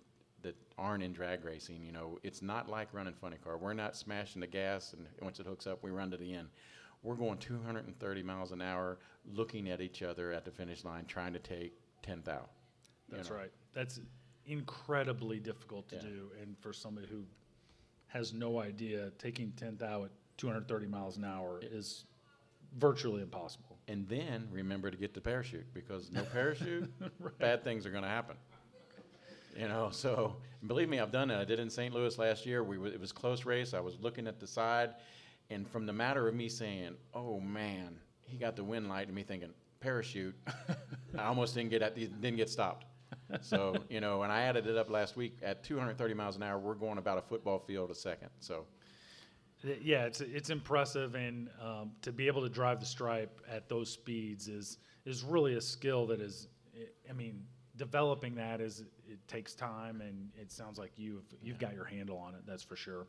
that 0.41 0.55
aren't 0.77 1.01
in 1.01 1.13
drag 1.13 1.45
racing, 1.45 1.83
you 1.83 1.93
know, 1.93 2.19
it's 2.21 2.41
not 2.41 2.69
like 2.69 2.93
running 2.93 3.13
funny 3.13 3.37
car. 3.41 3.57
We're 3.57 3.73
not 3.73 3.95
smashing 3.95 4.41
the 4.41 4.47
gas 4.47 4.93
and 4.93 5.07
once 5.21 5.39
it 5.39 5.45
hooks 5.45 5.67
up, 5.67 5.83
we 5.83 5.89
run 5.89 6.11
to 6.11 6.17
the 6.17 6.33
end. 6.33 6.49
We're 7.01 7.15
going 7.15 7.37
230 7.37 8.23
miles 8.23 8.51
an 8.51 8.61
hour, 8.61 8.99
looking 9.25 9.69
at 9.69 9.81
each 9.81 10.03
other 10.03 10.31
at 10.31 10.43
the 10.45 10.51
finish 10.51 10.83
line, 10.83 11.05
trying 11.05 11.33
to 11.33 11.39
take 11.39 11.73
10th 12.03 12.27
out. 13.07 13.11
you 13.11 13.17
That's 13.17 13.29
know. 13.29 13.35
right. 13.37 13.51
That's 13.73 13.99
incredibly 14.45 15.39
difficult 15.39 15.87
to 15.89 15.95
Yeah. 15.95 16.01
do, 16.01 16.31
and 16.41 16.57
for 16.59 16.73
somebody 16.73 17.07
who 17.07 17.23
has 18.07 18.33
no 18.33 18.59
idea, 18.59 19.11
taking 19.17 19.51
tenth 19.53 19.81
out 19.81 20.05
at 20.05 20.11
230 20.37 20.85
miles 20.87 21.17
an 21.17 21.23
hour 21.25 21.59
is 21.61 22.05
virtually 22.77 23.21
impossible. 23.21 23.77
And 23.87 24.07
then 24.07 24.47
remember 24.51 24.89
to 24.91 24.97
get 24.97 25.13
the 25.13 25.21
parachute 25.21 25.65
because 25.73 26.11
no 26.11 26.23
parachute, 26.33 26.91
bad 27.39 27.63
things 27.63 27.85
are 27.85 27.91
going 27.91 28.03
to 28.03 28.09
happen. 28.09 28.37
You 29.57 29.69
know, 29.69 29.89
so 29.89 30.35
believe 30.67 30.89
me, 30.89 30.99
I've 30.99 31.11
done 31.11 31.31
it. 31.31 31.37
I 31.39 31.45
did 31.45 31.59
it 31.59 31.61
in 31.61 31.69
St. 31.69 31.93
Louis 31.93 32.17
last 32.17 32.45
year. 32.45 32.61
We 32.63 32.75
w- 32.75 32.93
it 32.93 32.99
was 32.99 33.11
close 33.13 33.45
race. 33.45 33.73
I 33.73 33.79
was 33.79 33.97
looking 34.01 34.27
at 34.27 34.37
the 34.39 34.47
side, 34.47 34.95
and 35.49 35.65
from 35.69 35.85
the 35.85 35.93
matter 35.93 36.27
of 36.27 36.35
me 36.35 36.49
saying, 36.49 36.97
"Oh 37.13 37.39
man, 37.39 37.97
he 38.25 38.37
got 38.37 38.57
the 38.57 38.65
wind 38.65 38.89
light," 38.89 39.07
and 39.07 39.15
me 39.15 39.23
thinking, 39.23 39.53
"Parachute," 39.79 40.35
I 41.17 41.23
almost 41.23 41.53
didn't 41.55 41.69
get 41.69 41.81
at, 41.81 41.95
didn't 41.95 42.35
get 42.35 42.49
stopped. 42.49 42.85
So 43.41 43.75
you 43.89 44.01
know, 44.01 44.23
and 44.23 44.31
I 44.31 44.41
added 44.41 44.67
it 44.67 44.77
up 44.77 44.89
last 44.89 45.15
week 45.15 45.37
at 45.43 45.63
230 45.63 46.13
miles 46.13 46.35
an 46.35 46.43
hour. 46.43 46.57
We're 46.57 46.75
going 46.75 46.97
about 46.97 47.17
a 47.17 47.21
football 47.21 47.59
field 47.59 47.91
a 47.91 47.95
second. 47.95 48.29
So 48.39 48.65
Yeah, 49.81 50.05
it's 50.05 50.21
it's 50.21 50.49
impressive, 50.49 51.15
and 51.15 51.49
um, 51.61 51.91
to 52.01 52.11
be 52.11 52.27
able 52.27 52.41
to 52.41 52.49
drive 52.49 52.79
the 52.79 52.85
stripe 52.85 53.41
at 53.49 53.69
those 53.69 53.89
speeds 53.89 54.47
is 54.47 54.77
is 55.05 55.23
really 55.23 55.55
a 55.55 55.61
skill 55.61 56.07
that 56.07 56.21
is. 56.21 56.47
I 57.09 57.13
mean, 57.13 57.43
developing 57.77 58.35
that 58.35 58.61
is 58.61 58.81
it 59.07 59.25
takes 59.27 59.53
time, 59.53 60.01
and 60.01 60.29
it 60.39 60.51
sounds 60.51 60.77
like 60.77 60.91
you've 60.97 61.25
you've 61.41 61.59
got 61.59 61.73
your 61.73 61.85
handle 61.85 62.17
on 62.17 62.33
it. 62.35 62.41
That's 62.45 62.63
for 62.63 62.75
sure. 62.75 63.07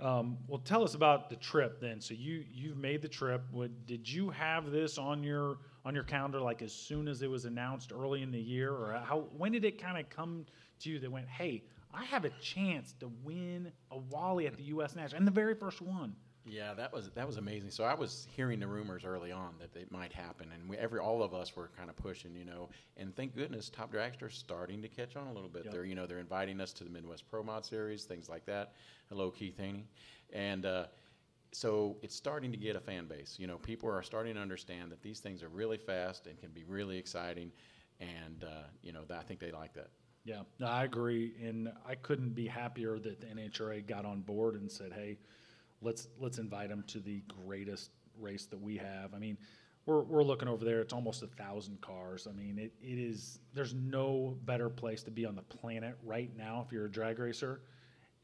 Um, 0.00 0.38
well, 0.48 0.58
tell 0.58 0.82
us 0.82 0.94
about 0.94 1.28
the 1.28 1.36
trip 1.36 1.80
then. 1.80 2.00
So 2.00 2.14
you 2.14 2.44
you've 2.50 2.78
made 2.78 3.02
the 3.02 3.08
trip. 3.08 3.42
What, 3.50 3.86
did 3.86 4.10
you 4.10 4.30
have 4.30 4.70
this 4.70 4.98
on 4.98 5.22
your 5.22 5.58
on 5.84 5.94
your 5.94 6.04
calendar 6.04 6.40
like 6.40 6.62
as 6.62 6.72
soon 6.72 7.08
as 7.08 7.22
it 7.22 7.30
was 7.30 7.44
announced 7.44 7.92
early 7.92 8.22
in 8.22 8.30
the 8.30 8.40
year, 8.40 8.72
or 8.72 9.00
how? 9.04 9.26
When 9.36 9.52
did 9.52 9.64
it 9.64 9.80
kind 9.80 9.98
of 9.98 10.08
come 10.10 10.46
to 10.80 10.90
you 10.90 10.98
that 10.98 11.10
went, 11.10 11.28
hey, 11.28 11.62
I 11.92 12.04
have 12.04 12.24
a 12.24 12.30
chance 12.40 12.94
to 13.00 13.10
win 13.24 13.72
a 13.90 13.98
Wally 13.98 14.46
at 14.46 14.56
the 14.56 14.64
U.S. 14.64 14.94
National, 14.94 15.18
and 15.18 15.26
the 15.26 15.32
very 15.32 15.54
first 15.54 15.80
one. 15.80 16.14
Yeah, 16.46 16.72
that 16.74 16.92
was 16.92 17.10
that 17.10 17.26
was 17.26 17.36
amazing. 17.36 17.70
So 17.70 17.84
I 17.84 17.94
was 17.94 18.26
hearing 18.34 18.60
the 18.60 18.66
rumors 18.66 19.04
early 19.04 19.30
on 19.30 19.54
that 19.60 19.78
it 19.78 19.92
might 19.92 20.12
happen, 20.12 20.48
and 20.52 20.68
we, 20.68 20.76
every 20.78 20.98
all 20.98 21.22
of 21.22 21.34
us 21.34 21.54
were 21.54 21.70
kind 21.76 21.90
of 21.90 21.96
pushing, 21.96 22.34
you 22.34 22.44
know. 22.44 22.70
And 22.96 23.14
thank 23.14 23.34
goodness, 23.34 23.68
Top 23.68 23.92
Dragster's 23.92 24.34
starting 24.34 24.80
to 24.82 24.88
catch 24.88 25.16
on 25.16 25.26
a 25.26 25.32
little 25.32 25.50
bit. 25.50 25.64
Yep. 25.64 25.74
They're 25.74 25.84
you 25.84 25.94
know 25.94 26.06
they're 26.06 26.18
inviting 26.18 26.60
us 26.60 26.72
to 26.74 26.84
the 26.84 26.90
Midwest 26.90 27.28
Pro 27.28 27.42
Mod 27.42 27.64
Series, 27.64 28.04
things 28.04 28.28
like 28.28 28.46
that. 28.46 28.72
Hello, 29.10 29.30
Keith 29.30 29.58
Haney, 29.58 29.84
and 30.32 30.64
uh, 30.64 30.86
so 31.52 31.96
it's 32.02 32.14
starting 32.14 32.52
to 32.52 32.56
get 32.56 32.76
a 32.76 32.80
fan 32.80 33.06
base. 33.06 33.36
You 33.38 33.46
know, 33.46 33.58
people 33.58 33.88
are 33.88 34.02
starting 34.02 34.34
to 34.34 34.40
understand 34.40 34.90
that 34.92 35.02
these 35.02 35.20
things 35.20 35.42
are 35.42 35.48
really 35.48 35.78
fast 35.78 36.26
and 36.26 36.38
can 36.38 36.50
be 36.50 36.64
really 36.64 36.96
exciting, 36.96 37.50
and 37.98 38.44
uh, 38.44 38.64
you 38.82 38.92
know, 38.92 39.02
I 39.10 39.22
think 39.22 39.40
they 39.40 39.50
like 39.50 39.74
that. 39.74 39.88
Yeah, 40.24 40.42
no, 40.58 40.66
I 40.66 40.84
agree, 40.84 41.34
and 41.42 41.72
I 41.86 41.94
couldn't 41.94 42.34
be 42.34 42.46
happier 42.46 42.98
that 42.98 43.20
the 43.20 43.26
NHRA 43.26 43.86
got 43.86 44.04
on 44.04 44.20
board 44.20 44.54
and 44.54 44.70
said, 44.70 44.92
"Hey, 44.92 45.18
let's 45.80 46.08
let's 46.18 46.38
invite 46.38 46.68
them 46.68 46.84
to 46.88 47.00
the 47.00 47.22
greatest 47.44 47.90
race 48.18 48.46
that 48.46 48.60
we 48.60 48.76
have." 48.76 49.14
I 49.14 49.18
mean, 49.18 49.38
we're, 49.86 50.02
we're 50.02 50.22
looking 50.22 50.48
over 50.48 50.64
there. 50.64 50.80
It's 50.80 50.92
almost 50.92 51.22
a 51.22 51.26
thousand 51.26 51.80
cars. 51.80 52.28
I 52.28 52.32
mean, 52.32 52.58
it, 52.58 52.72
it 52.82 52.98
is. 52.98 53.40
There's 53.54 53.74
no 53.74 54.36
better 54.44 54.68
place 54.68 55.02
to 55.04 55.10
be 55.10 55.24
on 55.24 55.34
the 55.34 55.42
planet 55.42 55.96
right 56.04 56.30
now 56.36 56.62
if 56.64 56.72
you're 56.72 56.86
a 56.86 56.90
drag 56.90 57.18
racer. 57.18 57.62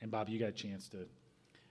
And 0.01 0.11
Bob, 0.11 0.29
you 0.29 0.39
got 0.39 0.51
a 0.51 0.53
chance 0.53 0.89
to 0.91 1.07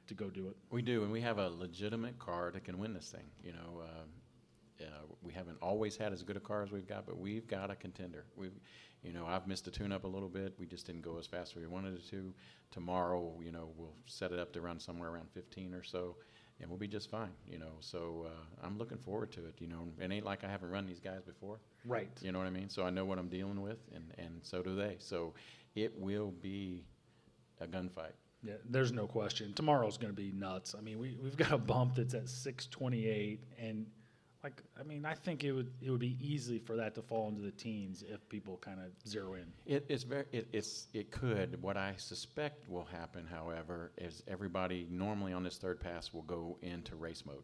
to 0.08 0.14
go 0.14 0.30
do 0.30 0.48
it. 0.48 0.56
We 0.70 0.82
do, 0.82 1.04
and 1.04 1.12
we 1.12 1.22
have 1.22 1.38
a 1.38 1.50
legitimate 1.50 2.20
car 2.20 2.52
that 2.54 2.64
can 2.64 2.78
win 2.78 2.94
this 2.94 3.10
thing. 3.10 3.26
You 3.44 3.54
know, 3.54 3.82
uh, 3.82 4.84
uh, 4.84 5.06
we 5.22 5.34
haven't 5.34 5.58
always 5.62 5.98
had 5.98 6.14
as 6.14 6.24
good 6.24 6.38
a 6.38 6.42
car 6.42 6.64
as 6.64 6.72
we've 6.72 6.88
got, 6.88 7.06
but 7.06 7.18
we've 7.18 7.48
got 7.48 7.72
a 7.72 7.76
contender. 7.76 8.26
We've, 8.36 8.60
you 9.04 9.14
know, 9.14 9.26
I've 9.26 9.48
missed 9.48 9.68
a 9.68 9.72
tune-up 9.72 10.04
a 10.04 10.08
little 10.08 10.30
bit. 10.30 10.54
We 10.60 10.66
just 10.66 10.86
didn't 10.86 11.02
go 11.02 11.18
as 11.18 11.28
fast 11.28 11.52
as 11.56 11.62
we 11.62 11.68
wanted 11.68 11.96
it 11.96 12.08
to. 12.10 12.34
Tomorrow, 12.72 13.34
you 13.44 13.52
know, 13.52 13.70
we'll 13.78 13.96
set 14.06 14.32
it 14.32 14.40
up 14.40 14.52
to 14.54 14.62
run 14.62 14.80
somewhere 14.80 15.10
around 15.10 15.30
15 15.34 15.74
or 15.74 15.84
so, 15.84 16.16
and 16.60 16.70
we'll 16.70 16.80
be 16.80 16.88
just 16.88 17.10
fine. 17.10 17.32
You 17.48 17.60
know, 17.60 17.74
so 17.80 18.28
uh, 18.28 18.66
I'm 18.66 18.78
looking 18.78 18.98
forward 18.98 19.32
to 19.34 19.46
it. 19.46 19.56
You 19.60 19.68
know, 19.68 19.88
it 20.00 20.12
ain't 20.12 20.26
like 20.26 20.44
I 20.44 20.50
haven't 20.50 20.70
run 20.72 20.86
these 20.86 21.00
guys 21.00 21.22
before. 21.26 21.60
Right. 21.86 22.10
You 22.22 22.32
know 22.32 22.40
what 22.40 22.48
I 22.48 22.52
mean? 22.52 22.70
So 22.70 22.84
I 22.84 22.90
know 22.90 23.06
what 23.06 23.18
I'm 23.18 23.30
dealing 23.30 23.62
with, 23.62 23.80
and 23.94 24.12
and 24.18 24.40
so 24.44 24.62
do 24.62 24.76
they. 24.76 24.96
So 25.00 25.34
it 25.76 25.98
will 25.98 26.32
be 26.42 26.84
a 27.62 27.68
gunfight. 27.68 28.14
Yeah, 28.46 28.54
there's 28.70 28.92
no 28.92 29.08
question. 29.08 29.54
Tomorrow's 29.54 29.98
going 29.98 30.14
to 30.14 30.22
be 30.22 30.32
nuts. 30.32 30.76
I 30.78 30.82
mean, 30.82 31.00
we 31.00 31.18
we've 31.22 31.38
got 31.38 31.52
a 31.52 31.58
bump 31.58 31.96
that's 31.96 32.14
at 32.14 32.30
628, 32.30 33.40
and 33.60 33.86
like, 34.44 34.62
I 34.80 34.84
mean, 34.84 35.06
I 35.06 35.16
think 35.16 35.44
it 35.44 35.52
would 35.52 35.72
it 35.82 35.90
would 35.90 36.00
be 36.00 36.18
easy 36.22 36.60
for 36.60 36.76
that 36.76 36.94
to 36.96 37.02
fall 37.02 37.30
into 37.30 37.42
the 37.42 37.52
teens 37.52 38.04
if 38.08 38.28
people 38.30 38.58
kind 38.58 38.80
of 38.80 38.92
zero 39.10 39.34
in. 39.34 39.48
It, 39.66 39.86
it's 39.90 40.04
very, 40.04 40.26
it, 40.32 40.48
it's, 40.54 40.88
it 40.94 41.10
could. 41.10 41.60
What 41.64 41.78
I 41.78 41.96
suspect 41.98 42.70
will 42.70 42.86
happen, 42.86 43.26
however, 43.26 43.92
is 43.98 44.22
everybody 44.28 44.88
normally 44.92 45.34
on 45.34 45.44
this 45.44 45.58
third 45.58 45.80
pass 45.80 46.14
will 46.14 46.22
go 46.22 46.60
into 46.62 46.96
race 46.96 47.26
mode. 47.26 47.44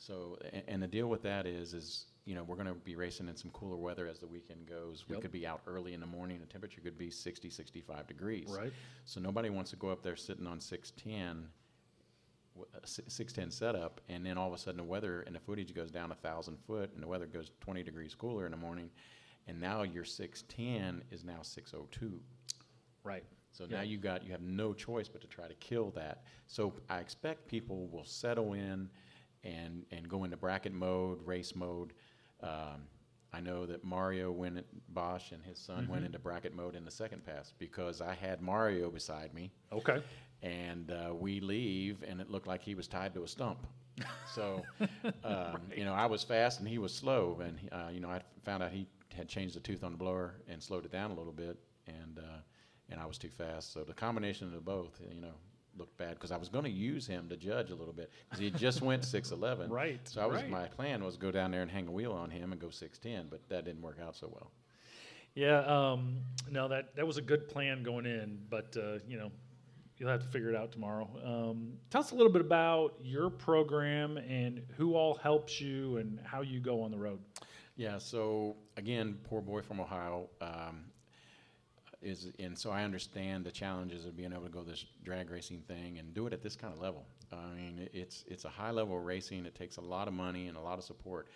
So, 0.00 0.38
and, 0.52 0.62
and 0.66 0.82
the 0.82 0.86
deal 0.88 1.08
with 1.08 1.22
that 1.24 1.46
is, 1.46 1.74
is 1.74 2.06
you 2.24 2.34
know, 2.34 2.42
we're 2.42 2.54
going 2.56 2.66
to 2.68 2.74
be 2.74 2.96
racing 2.96 3.28
in 3.28 3.36
some 3.36 3.50
cooler 3.50 3.76
weather 3.76 4.06
as 4.08 4.18
the 4.18 4.26
weekend 4.26 4.66
goes. 4.66 5.04
We 5.08 5.14
Yep. 5.14 5.22
could 5.22 5.32
be 5.32 5.46
out 5.46 5.60
early 5.66 5.92
in 5.92 6.00
the 6.00 6.06
morning. 6.06 6.40
The 6.40 6.46
temperature 6.46 6.80
could 6.80 6.96
be 6.96 7.10
60, 7.10 7.50
65 7.50 8.06
degrees. 8.06 8.48
Right. 8.48 8.72
So 9.04 9.20
nobody 9.20 9.50
wants 9.50 9.70
to 9.70 9.76
go 9.76 9.90
up 9.90 10.02
there 10.02 10.16
sitting 10.16 10.46
on 10.46 10.58
610, 10.58 11.48
w- 12.54 12.66
uh, 12.74 12.78
si- 12.84 13.02
610 13.08 13.50
setup, 13.50 14.00
and 14.08 14.24
then 14.24 14.38
all 14.38 14.48
of 14.48 14.54
a 14.54 14.58
sudden 14.58 14.78
the 14.78 14.84
weather 14.84 15.20
and 15.22 15.36
the 15.36 15.40
footage 15.40 15.74
goes 15.74 15.90
down 15.90 16.12
a 16.12 16.16
thousand 16.16 16.56
foot, 16.66 16.90
and 16.94 17.02
the 17.02 17.06
weather 17.08 17.26
goes 17.26 17.50
20 17.60 17.82
degrees 17.82 18.14
cooler 18.14 18.46
in 18.46 18.52
the 18.52 18.56
morning, 18.56 18.88
and 19.48 19.60
now 19.60 19.82
your 19.82 20.04
610 20.04 21.02
is 21.10 21.24
now 21.24 21.42
602. 21.42 22.18
Right. 23.04 23.24
So 23.52 23.64
Yeah. 23.68 23.78
now 23.78 23.82
you 23.82 23.98
got 23.98 24.24
you 24.24 24.32
have 24.32 24.40
no 24.42 24.72
choice 24.72 25.08
but 25.08 25.20
to 25.20 25.26
try 25.26 25.46
to 25.46 25.54
kill 25.56 25.90
that. 25.90 26.22
So 26.46 26.72
I 26.88 27.00
expect 27.00 27.46
people 27.48 27.86
will 27.88 28.04
settle 28.04 28.54
in 28.54 28.88
and 29.44 29.84
and 29.90 30.08
go 30.08 30.24
into 30.24 30.36
bracket 30.36 30.72
mode, 30.72 31.18
race 31.26 31.54
mode. 31.54 31.92
Um, 32.42 32.86
I 33.32 33.40
know 33.40 33.64
that 33.66 33.84
Mario 33.84 34.32
went 34.32 34.64
Bosch 34.92 35.30
and 35.32 35.42
his 35.44 35.58
son 35.58 35.86
went 35.88 36.04
into 36.04 36.18
bracket 36.18 36.54
mode 36.54 36.74
in 36.74 36.84
the 36.84 36.90
second 36.90 37.24
pass 37.24 37.52
because 37.58 38.00
I 38.00 38.14
had 38.14 38.40
Mario 38.42 38.90
beside 38.90 39.32
me 39.34 39.52
Okay. 39.72 40.02
and 40.42 40.90
uh, 40.90 41.14
we 41.14 41.40
leave, 41.40 42.02
and 42.06 42.20
it 42.20 42.30
looked 42.30 42.46
like 42.48 42.62
he 42.62 42.74
was 42.74 42.88
tied 42.88 43.14
to 43.14 43.22
a 43.22 43.28
stump. 43.28 43.66
So, 44.34 44.64
um, 45.24 45.60
you 45.76 45.84
know, 45.84 45.92
I 45.92 46.06
was 46.06 46.24
fast 46.24 46.60
and 46.60 46.68
he 46.68 46.78
was 46.78 46.94
slow, 46.94 47.40
and 47.42 47.58
uh, 47.70 47.88
you 47.92 48.00
know, 48.00 48.08
I 48.10 48.20
found 48.44 48.62
out 48.62 48.72
he 48.72 48.86
had 49.14 49.28
changed 49.28 49.54
the 49.54 49.60
tooth 49.60 49.84
on 49.84 49.92
the 49.92 49.98
blower 49.98 50.34
and 50.48 50.62
slowed 50.62 50.84
it 50.84 50.92
down 50.92 51.10
a 51.10 51.14
little 51.14 51.32
bit, 51.32 51.58
and 51.86 52.18
uh, 52.18 52.38
and 52.88 53.00
I 53.00 53.06
was 53.06 53.18
too 53.18 53.28
fast. 53.30 53.72
So 53.72 53.84
the 53.84 53.92
combination 53.94 54.46
of 54.48 54.54
the 54.54 54.60
both, 54.60 55.00
you 55.14 55.20
know, 55.20 55.34
looked 55.76 55.96
bad 55.96 56.14
because 56.14 56.30
I 56.32 56.36
was 56.36 56.48
going 56.48 56.64
to 56.64 56.70
use 56.70 57.06
him 57.06 57.28
to 57.28 57.36
judge 57.36 57.70
a 57.70 57.74
little 57.74 57.92
bit 57.94 58.10
because 58.24 58.40
he 58.40 58.50
just 58.50 58.82
went 58.82 59.04
six 59.16 59.30
eleven. 59.30 59.70
Right, 59.70 60.00
So 60.04 60.20
I 60.20 60.26
was 60.26 60.42
right. 60.42 60.50
my 60.50 60.66
plan 60.66 61.02
was 61.04 61.16
go 61.16 61.30
down 61.30 61.50
there 61.50 61.62
and 61.62 61.70
hang 61.70 61.86
a 61.86 61.90
wheel 61.90 62.12
on 62.12 62.30
him 62.30 62.52
and 62.52 62.60
go 62.60 62.70
six 62.70 62.98
ten, 62.98 63.26
but 63.30 63.40
that 63.48 63.64
didn't 63.64 63.82
work 63.82 63.98
out 64.04 64.16
so 64.16 64.28
well. 64.32 64.50
Yeah. 65.34 65.60
Um, 65.60 66.18
no, 66.50 66.68
that 66.68 66.94
that 66.96 67.06
was 67.06 67.16
a 67.16 67.22
good 67.22 67.48
plan 67.48 67.82
going 67.82 68.06
in, 68.06 68.38
but 68.48 68.76
uh, 68.76 68.98
you 69.06 69.16
know, 69.16 69.30
you'll 69.96 70.10
have 70.10 70.22
to 70.22 70.28
figure 70.28 70.48
it 70.50 70.56
out 70.56 70.72
tomorrow. 70.72 71.08
Um, 71.24 71.74
tell 71.90 72.00
us 72.00 72.10
a 72.10 72.14
little 72.14 72.32
bit 72.32 72.40
about 72.40 72.94
your 73.02 73.30
program 73.30 74.16
and 74.16 74.62
who 74.76 74.94
all 74.96 75.14
helps 75.14 75.60
you 75.60 75.98
and 75.98 76.18
how 76.24 76.40
you 76.42 76.58
go 76.60 76.82
on 76.82 76.90
the 76.90 76.98
road. 76.98 77.20
Yeah, 77.76 77.98
so 77.98 78.56
again, 78.76 79.16
poor 79.24 79.40
boy 79.40 79.62
from 79.62 79.80
Ohio 79.80 80.28
um, 80.40 80.84
is, 82.02 82.32
and 82.38 82.56
so 82.56 82.70
I 82.70 82.82
understand 82.82 83.44
the 83.44 83.50
challenges 83.50 84.06
of 84.06 84.16
being 84.16 84.32
able 84.32 84.44
to 84.44 84.48
go 84.48 84.62
this 84.62 84.84
drag 85.04 85.30
racing 85.30 85.62
thing 85.68 85.98
and 85.98 86.14
do 86.14 86.26
it 86.26 86.32
at 86.32 86.42
this 86.42 86.56
kind 86.56 86.72
of 86.72 86.80
level. 86.80 87.06
I 87.32 87.54
mean, 87.54 87.88
it's 87.92 88.24
it's 88.26 88.44
a 88.44 88.48
high 88.48 88.70
level 88.70 88.98
racing. 88.98 89.46
It 89.46 89.54
takes 89.54 89.76
a 89.76 89.80
lot 89.80 90.08
of 90.08 90.14
money 90.14 90.48
and 90.48 90.56
a 90.56 90.60
lot 90.60 90.78
of 90.78 90.84
support. 90.84 91.28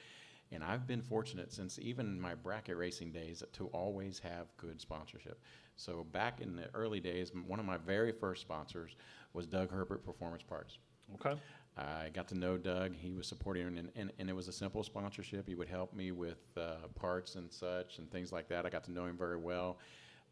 And 0.53 0.63
I've 0.63 0.87
been 0.87 1.03
fortunate 1.03 1.53
since 1.53 1.79
even 1.79 2.21
my 2.21 2.35
bracket 2.35 2.77
racing 2.77 3.13
days 3.13 3.43
to 3.55 3.67
always 3.69 4.19
have 4.21 4.47
good 4.57 4.81
sponsorship. 4.81 5.41
So 5.77 6.05
back 6.13 6.41
in 6.41 6.55
the 6.55 6.69
early 6.75 7.01
days, 7.01 7.33
one 7.47 7.59
of 7.59 7.67
my 7.67 7.77
very 7.79 8.13
first 8.13 8.43
sponsors 8.43 8.95
was 9.33 9.47
Doug 9.47 9.71
Herbert 9.71 10.05
Performance 10.05 10.43
Parts. 10.43 10.79
Okay. 11.15 11.41
I 11.77 12.11
got 12.15 12.29
to 12.29 12.39
know 12.39 12.57
Doug. 12.57 12.95
He 12.95 13.13
was 13.15 13.27
supporting, 13.27 13.79
and, 13.79 13.91
and, 13.97 14.13
and 14.19 14.31
it 14.31 14.33
was 14.33 14.47
a 14.47 14.53
simple 14.53 14.85
sponsorship. 14.85 15.49
He 15.49 15.57
would 15.57 15.69
help 15.69 15.93
me 15.93 16.13
with 16.13 16.39
uh, 16.57 16.87
parts 16.95 17.35
and 17.35 17.53
such 17.53 17.99
and 17.99 18.09
things 18.13 18.31
like 18.31 18.49
that. 18.49 18.65
I 18.65 18.71
got 18.71 18.85
to 18.85 18.93
know 18.93 19.07
him 19.07 19.17
very 19.17 19.37
well. 19.37 19.79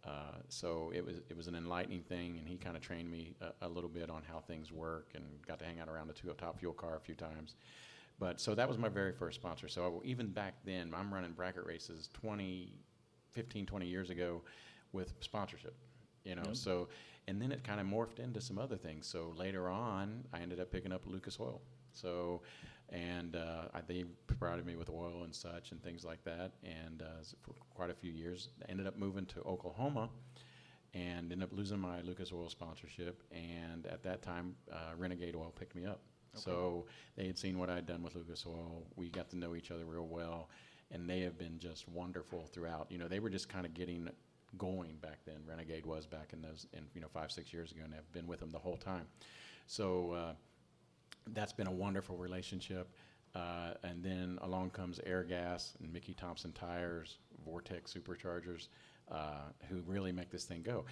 Uh, 0.05 0.39
so 0.49 0.91
it 0.95 1.05
was 1.05 1.19
it 1.29 1.37
was 1.37 1.47
an 1.47 1.55
enlightening 1.55 2.03
thing, 2.03 2.37
and 2.39 2.49
he 2.49 2.57
kind 2.57 2.77
of 2.77 2.83
trained 2.83 3.11
me 3.11 3.35
a, 3.41 3.67
a 3.67 3.69
little 3.69 3.91
bit 3.91 4.11
on 4.11 4.23
how 4.29 4.41
things 4.41 4.73
work, 4.73 5.11
and 5.15 5.25
got 5.47 5.59
to 5.61 5.65
hang 5.65 5.79
out 5.79 5.89
around 5.89 6.09
the 6.09 6.13
two 6.13 6.29
top 6.37 6.59
fuel 6.59 6.73
car 6.73 6.97
a 6.97 7.01
few 7.01 7.15
times. 7.15 7.55
But 8.19 8.41
so 8.41 8.55
that 8.55 8.69
was 8.69 8.79
my 8.79 8.89
very 8.89 9.13
first 9.13 9.37
sponsor. 9.41 9.69
So 9.69 10.03
even 10.05 10.29
back 10.29 10.55
then, 10.65 10.93
I'm 10.97 11.13
running 11.13 11.33
bracket 11.33 11.65
races 11.67 12.09
20, 12.15 12.73
15, 13.33 13.67
20 13.67 13.87
years 13.87 14.11
ago 14.11 14.43
with 14.93 15.15
sponsorship. 15.21 15.75
You 16.25 16.35
know, 16.37 16.43
Yep. 16.47 16.57
so 16.57 16.89
and 17.29 17.41
then 17.41 17.53
it 17.53 17.63
kind 17.65 17.81
of 17.81 17.87
morphed 17.87 18.19
into 18.19 18.41
some 18.41 18.59
other 18.59 18.77
things. 18.77 19.07
So 19.07 19.33
later 19.37 19.69
on, 19.69 20.25
I 20.33 20.41
ended 20.41 20.59
up 20.61 20.71
picking 20.71 20.93
up 20.93 21.03
Lucas 21.07 21.39
Oil. 21.41 21.61
So, 21.95 22.41
and 22.93 23.37
uh, 23.37 23.65
they 23.89 24.05
provided 24.27 24.67
me 24.67 24.77
with 24.77 24.91
oil 24.91 25.23
and 25.25 25.35
such 25.35 25.73
and 25.73 25.83
things 25.83 26.05
like 26.05 26.23
that. 26.25 26.53
And 26.63 27.03
uh, 27.03 27.23
for 27.41 27.55
quite 27.75 27.91
a 27.91 27.95
few 27.95 28.13
years, 28.13 28.51
I 28.63 28.71
ended 28.71 28.87
up 28.87 28.99
moving 28.99 29.25
to 29.27 29.41
Oklahoma 29.41 30.11
and 30.95 31.33
ended 31.33 31.43
up 31.43 31.57
losing 31.57 31.79
my 31.79 32.03
Lucas 32.03 32.33
Oil 32.33 32.51
sponsorship. 32.51 33.23
And 33.33 33.87
at 33.87 34.03
that 34.03 34.23
time, 34.23 34.55
uh, 34.71 34.93
Renegade 34.99 35.35
Oil 35.35 35.53
picked 35.59 35.75
me 35.75 35.87
up. 35.87 36.01
So 36.35 36.87
they 37.17 37.27
had 37.27 37.39
seen 37.39 37.59
what 37.59 37.69
I 37.69 37.75
had 37.75 37.87
done 37.87 38.03
with 38.03 38.15
Lucas 38.15 38.45
Oil. 38.47 38.87
We 38.97 39.11
got 39.11 39.29
to 39.31 39.37
know 39.37 39.55
each 39.55 39.71
other 39.71 39.85
real 39.85 40.07
well, 40.07 40.49
and 40.91 41.09
they 41.09 41.21
have 41.21 41.37
been 41.37 41.59
just 41.59 41.87
wonderful 41.89 42.47
throughout. 42.47 42.87
You 42.91 42.97
know, 42.97 43.07
they 43.07 43.21
were 43.21 43.29
just 43.29 43.51
kind 43.51 43.67
of 43.67 43.75
getting 43.75 44.09
going 44.57 44.97
back 45.03 45.19
then. 45.27 45.37
Renegade 45.47 45.85
was 45.85 46.07
back 46.07 46.33
in 46.33 46.41
those, 46.41 46.67
in 46.73 46.85
you 46.95 47.03
know, 47.03 47.09
five 47.13 47.31
six 47.31 47.53
years 47.53 47.71
ago, 47.73 47.83
and 47.85 47.95
I've 47.95 48.11
been 48.13 48.27
with 48.27 48.41
them 48.41 48.51
the 48.51 48.59
whole 48.59 48.79
time. 48.79 49.07
So 49.67 50.13
uh, 50.13 50.33
that's 51.29 51.53
been 51.53 51.67
a 51.67 51.73
wonderful 51.73 52.17
relationship. 52.17 52.89
Uh, 53.35 53.73
and 53.83 54.03
then 54.03 54.39
along 54.43 54.71
comes 54.71 55.01
Airgas 55.07 55.73
and 55.81 55.91
Mickey 55.93 56.13
Thompson 56.13 56.53
Tires, 56.53 57.19
Vortech 57.49 57.85
Superchargers, 57.85 58.69
uh, 59.11 59.49
who 59.69 59.81
really 59.87 60.13
make 60.13 60.31
this 60.31 60.45
thing 60.45 60.63
go. 60.63 60.85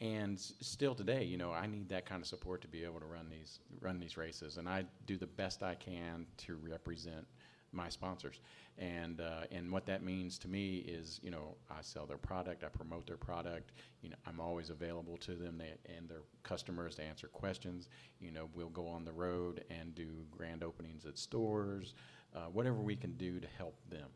And 0.00 0.38
s- 0.38 0.54
still 0.60 0.94
today, 0.94 1.24
you 1.24 1.36
know, 1.36 1.52
I 1.52 1.66
need 1.66 1.88
that 1.90 2.06
kind 2.06 2.22
of 2.22 2.26
support 2.26 2.62
to 2.62 2.68
be 2.68 2.82
able 2.82 2.98
to 3.00 3.06
run 3.06 3.28
these 3.28 3.60
run 3.80 3.98
these 3.98 4.16
races, 4.16 4.56
and 4.56 4.68
I 4.68 4.84
do 5.06 5.16
the 5.18 5.26
best 5.26 5.62
I 5.62 5.74
can 5.74 6.26
to 6.38 6.56
represent 6.56 7.26
my 7.72 7.88
sponsors. 7.88 8.40
And 8.78 9.20
uh, 9.20 9.42
and 9.50 9.70
what 9.70 9.86
that 9.86 10.02
means 10.02 10.38
to 10.38 10.48
me 10.48 10.78
is, 10.78 11.20
you 11.22 11.30
know, 11.30 11.56
I 11.70 11.82
sell 11.82 12.06
their 12.06 12.18
product, 12.18 12.64
I 12.64 12.68
promote 12.68 13.06
their 13.06 13.16
product. 13.16 13.72
You 14.02 14.10
know, 14.10 14.16
I'm 14.26 14.40
always 14.40 14.70
available 14.70 15.18
to 15.18 15.34
them 15.34 15.58
they, 15.58 15.74
and 15.96 16.08
their 16.08 16.22
customers 16.42 16.94
to 16.96 17.02
answer 17.02 17.28
questions. 17.28 17.88
You 18.20 18.30
know, 18.30 18.48
we'll 18.54 18.70
go 18.70 18.86
on 18.86 19.04
the 19.04 19.12
road 19.12 19.64
and 19.70 19.94
do 19.94 20.08
grand 20.30 20.62
openings 20.62 21.04
at 21.04 21.18
stores, 21.18 21.94
uh, 22.34 22.46
whatever 22.52 22.78
we 22.78 22.96
can 22.96 23.12
do 23.14 23.40
to 23.40 23.46
help 23.58 23.76
them. 23.90 24.08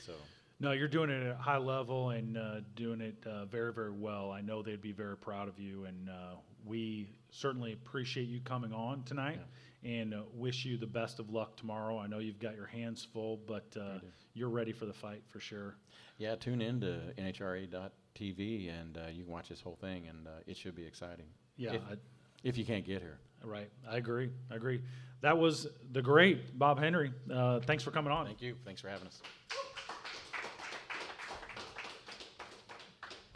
So. 0.00 0.12
No, 0.62 0.72
you're 0.72 0.88
doing 0.88 1.08
it 1.08 1.22
at 1.22 1.32
a 1.32 1.36
high 1.36 1.56
level 1.56 2.10
and 2.10 2.36
uh, 2.36 2.56
doing 2.76 3.00
it 3.00 3.16
uh, 3.26 3.46
very, 3.46 3.72
very 3.72 3.92
well. 3.92 4.30
I 4.30 4.42
know 4.42 4.62
they'd 4.62 4.82
be 4.82 4.92
very 4.92 5.16
proud 5.16 5.48
of 5.48 5.58
you, 5.58 5.86
and 5.86 6.10
uh, 6.10 6.34
we 6.66 7.08
certainly 7.30 7.72
appreciate 7.72 8.28
you 8.28 8.40
coming 8.40 8.70
on 8.74 9.02
tonight 9.04 9.40
and 9.84 10.12
uh, 10.14 10.22
wish 10.34 10.64
you 10.64 10.76
the 10.76 10.86
best 10.86 11.18
of 11.18 11.30
luck 11.30 11.56
tomorrow. 11.56 11.98
I 11.98 12.06
know 12.06 12.18
you've 12.18 12.38
got 12.38 12.54
your 12.54 12.66
hands 12.66 13.06
full, 13.12 13.38
but 13.46 13.74
uh, 13.80 13.98
you're 14.34 14.48
ready 14.50 14.72
for 14.72 14.86
the 14.86 14.92
fight 14.92 15.22
for 15.28 15.40
sure. 15.40 15.76
Yeah, 16.18 16.34
tune 16.36 16.60
in 16.60 16.80
to 16.82 17.00
NHRA.tv 17.18 18.80
and 18.80 18.96
uh, 18.98 19.00
you 19.12 19.24
can 19.24 19.32
watch 19.32 19.48
this 19.48 19.60
whole 19.60 19.76
thing, 19.80 20.06
and 20.08 20.26
uh, 20.26 20.30
it 20.46 20.56
should 20.56 20.74
be 20.74 20.84
exciting. 20.84 21.26
Yeah, 21.56 21.74
If, 21.74 21.82
I, 21.90 21.94
if 22.44 22.58
you 22.58 22.64
can't 22.64 22.84
get 22.84 23.00
here. 23.00 23.18
right. 23.44 23.70
I 23.88 23.96
agree. 23.96 24.30
I 24.50 24.56
agree. 24.56 24.82
That 25.22 25.36
was 25.38 25.66
the 25.92 26.02
great 26.02 26.58
Bob 26.58 26.78
Henry. 26.78 27.12
Uh, 27.32 27.60
thanks 27.60 27.82
for 27.84 27.90
coming 27.90 28.12
on. 28.12 28.26
Thank 28.26 28.40
you. 28.42 28.56
Thanks 28.64 28.80
for 28.80 28.88
having 28.88 29.06
us. 29.06 29.20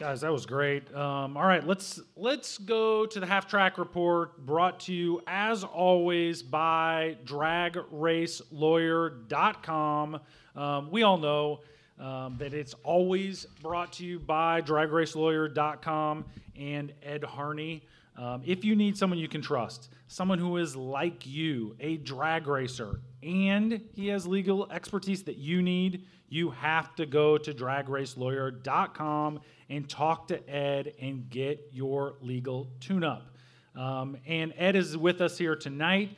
Guys, 0.04 0.20
that 0.20 0.30
was 0.30 0.44
great. 0.44 0.94
Um, 0.94 1.34
all 1.34 1.46
right, 1.46 1.66
let's 1.66 1.98
let's 2.14 2.58
go 2.58 3.06
to 3.06 3.20
the 3.20 3.24
half 3.24 3.48
track 3.48 3.78
report 3.78 4.44
brought 4.44 4.80
to 4.80 4.92
you 4.92 5.22
as 5.26 5.64
always 5.64 6.42
by 6.42 7.16
dragracelawyer.com. 7.24 10.20
Um, 10.54 10.90
we 10.90 11.04
all 11.04 11.16
know 11.16 11.60
um, 11.98 12.36
that 12.36 12.52
it's 12.52 12.74
always 12.84 13.46
brought 13.62 13.94
to 13.94 14.04
you 14.04 14.18
by 14.18 14.60
dragracelawyer.com 14.60 16.26
and 16.54 16.92
Ed 17.02 17.24
Harney. 17.24 17.86
Um, 18.18 18.42
if 18.44 18.62
you 18.62 18.76
need 18.76 18.98
someone 18.98 19.18
you 19.18 19.28
can 19.28 19.40
trust, 19.40 19.88
someone 20.06 20.38
who 20.38 20.58
is 20.58 20.76
like 20.76 21.26
you, 21.26 21.76
a 21.80 21.96
drag 21.96 22.46
racer, 22.46 23.00
and 23.22 23.80
he 23.94 24.08
has 24.08 24.26
legal 24.26 24.70
expertise 24.70 25.22
that 25.22 25.38
you 25.38 25.62
need, 25.62 26.04
you 26.28 26.50
have 26.50 26.94
to 26.96 27.06
go 27.06 27.38
to 27.38 27.54
dragracelawyer.com 27.54 29.40
and 29.68 29.88
talk 29.88 30.28
to 30.28 30.50
Ed 30.50 30.94
and 31.00 31.28
get 31.30 31.68
your 31.72 32.14
legal 32.20 32.70
tune 32.80 33.04
up. 33.04 33.36
Um, 33.76 34.16
and 34.26 34.52
Ed 34.56 34.76
is 34.76 34.96
with 34.96 35.20
us 35.20 35.36
here 35.36 35.56
tonight. 35.56 36.16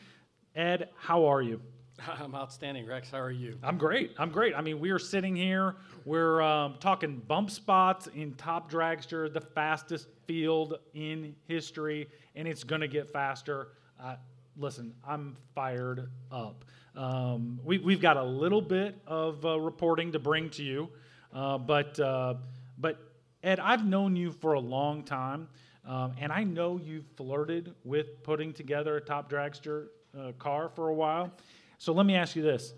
Ed, 0.54 0.90
how 0.96 1.26
are 1.26 1.42
you? 1.42 1.60
I'm 2.20 2.34
outstanding, 2.34 2.86
Rex. 2.86 3.10
How 3.10 3.18
are 3.18 3.30
you? 3.30 3.58
I'm 3.62 3.78
great. 3.78 4.12
I'm 4.18 4.30
great. 4.30 4.54
I 4.54 4.60
mean, 4.60 4.80
we 4.80 4.90
are 4.90 4.98
sitting 4.98 5.34
here. 5.34 5.76
We're 6.04 6.42
um, 6.42 6.76
talking 6.80 7.22
bump 7.26 7.50
spots 7.50 8.08
in 8.14 8.34
Top 8.34 8.70
Dragster, 8.70 9.32
the 9.32 9.40
fastest 9.40 10.08
field 10.26 10.78
in 10.94 11.34
history, 11.48 12.08
and 12.34 12.46
it's 12.46 12.64
going 12.64 12.80
to 12.80 12.88
get 12.88 13.10
faster. 13.10 13.68
Uh, 14.02 14.16
listen, 14.56 14.94
I'm 15.06 15.36
fired 15.54 16.10
up. 16.30 16.64
Um, 16.94 17.60
we, 17.64 17.78
we've 17.78 18.00
got 18.00 18.16
a 18.16 18.24
little 18.24 18.62
bit 18.62 18.96
of 19.06 19.44
uh, 19.44 19.58
reporting 19.60 20.12
to 20.12 20.18
bring 20.18 20.50
to 20.50 20.62
you, 20.62 20.88
uh, 21.32 21.58
but 21.58 21.98
uh, 22.00 22.34
but 22.78 23.05
Ed, 23.46 23.60
I've 23.60 23.86
known 23.86 24.16
you 24.16 24.32
for 24.32 24.54
a 24.54 24.60
long 24.60 25.04
time, 25.04 25.46
um, 25.86 26.14
and 26.18 26.32
I 26.32 26.42
know 26.42 26.80
you've 26.82 27.06
flirted 27.16 27.72
with 27.84 28.22
putting 28.24 28.52
together 28.52 28.96
a 28.96 29.00
Top 29.00 29.30
Dragster 29.30 29.86
uh, 30.18 30.32
car 30.32 30.68
for 30.68 30.88
a 30.88 30.94
while. 30.94 31.32
So 31.78 31.92
let 31.92 32.06
me 32.06 32.16
ask 32.16 32.34
you 32.34 32.42
this. 32.42 32.74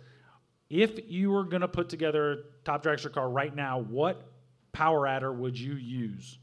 If 0.68 1.10
you 1.10 1.30
were 1.30 1.44
going 1.44 1.62
to 1.62 1.68
put 1.68 1.88
together 1.88 2.32
a 2.32 2.36
top 2.64 2.82
dragster 2.82 3.10
car 3.10 3.30
right 3.30 3.54
now, 3.54 3.80
what 3.80 4.30
power 4.72 5.06
adder 5.06 5.32
would 5.32 5.58
you 5.58 5.74
use? 5.74 6.38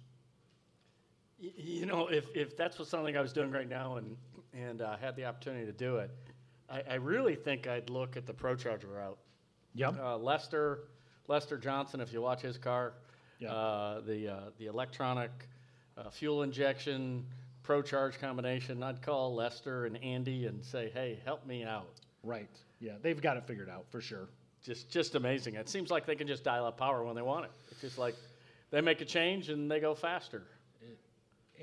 You 1.37 1.85
know, 1.85 2.07
if, 2.07 2.25
if 2.33 2.57
that's 2.57 2.79
what 2.79 2.87
something 2.87 3.15
I 3.15 3.21
was 3.21 3.33
doing 3.33 3.51
right 3.51 3.69
now 3.69 3.97
and, 3.97 4.17
and 4.53 4.81
uh, 4.81 4.97
had 4.97 5.15
the 5.15 5.25
opportunity 5.25 5.67
to 5.67 5.71
do 5.71 5.97
it, 5.97 6.09
I, 6.67 6.81
I 6.89 6.95
really 6.95 7.35
think 7.35 7.67
I'd 7.67 7.91
look 7.91 8.17
at 8.17 8.25
the 8.25 8.33
ProCharger 8.33 8.91
route. 8.91 9.19
Yep. 9.75 9.99
Uh, 10.01 10.17
Lester, 10.17 10.85
Lester 11.27 11.57
Johnson, 11.57 12.01
if 12.01 12.11
you 12.11 12.21
watch 12.21 12.41
his 12.41 12.57
car, 12.57 12.93
Yeah. 13.39 13.51
uh, 13.51 14.01
the, 14.01 14.29
uh, 14.29 14.39
the 14.57 14.67
electronic 14.67 15.31
uh, 15.97 16.09
fuel 16.09 16.43
injection 16.43 17.25
pro 17.63 17.81
charge 17.81 18.19
combination, 18.19 18.81
I'd 18.83 19.01
call 19.01 19.33
Lester 19.35 19.85
and 19.85 19.97
Andy 20.03 20.45
and 20.45 20.63
say, 20.63 20.91
hey, 20.93 21.19
help 21.25 21.45
me 21.45 21.63
out. 21.63 21.99
Right. 22.23 22.49
Yeah, 22.79 22.93
they've 23.01 23.21
got 23.21 23.37
it 23.37 23.45
figured 23.45 23.69
out 23.69 23.85
for 23.89 24.01
sure. 24.01 24.29
Just, 24.63 24.89
just 24.89 25.15
amazing. 25.15 25.55
It 25.55 25.69
seems 25.69 25.91
like 25.91 26.05
they 26.05 26.15
can 26.15 26.27
just 26.27 26.43
dial 26.43 26.65
up 26.65 26.77
power 26.77 27.03
when 27.03 27.15
they 27.15 27.21
want 27.21 27.45
it. 27.45 27.51
It's 27.71 27.81
just 27.81 27.97
like 27.97 28.15
they 28.71 28.81
make 28.81 29.01
a 29.01 29.05
change 29.05 29.49
and 29.49 29.69
they 29.69 29.79
go 29.79 29.95
faster. 29.95 30.43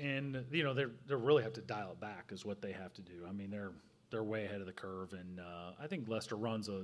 And 0.01 0.43
you 0.51 0.63
know 0.63 0.73
they 0.73 0.85
they 1.07 1.13
really 1.13 1.43
have 1.43 1.53
to 1.53 1.61
dial 1.61 1.91
it 1.91 1.99
back 1.99 2.31
is 2.31 2.43
what 2.43 2.63
they 2.63 2.71
have 2.71 2.93
to 2.95 3.01
do. 3.03 3.27
I 3.29 3.31
mean 3.31 3.51
they're 3.51 3.73
they're 4.09 4.23
way 4.23 4.45
ahead 4.45 4.59
of 4.59 4.65
the 4.65 4.73
curve, 4.73 5.13
and 5.13 5.39
uh, 5.39 5.73
I 5.79 5.85
think 5.85 6.07
Lester 6.09 6.35
runs 6.35 6.67
a, 6.67 6.83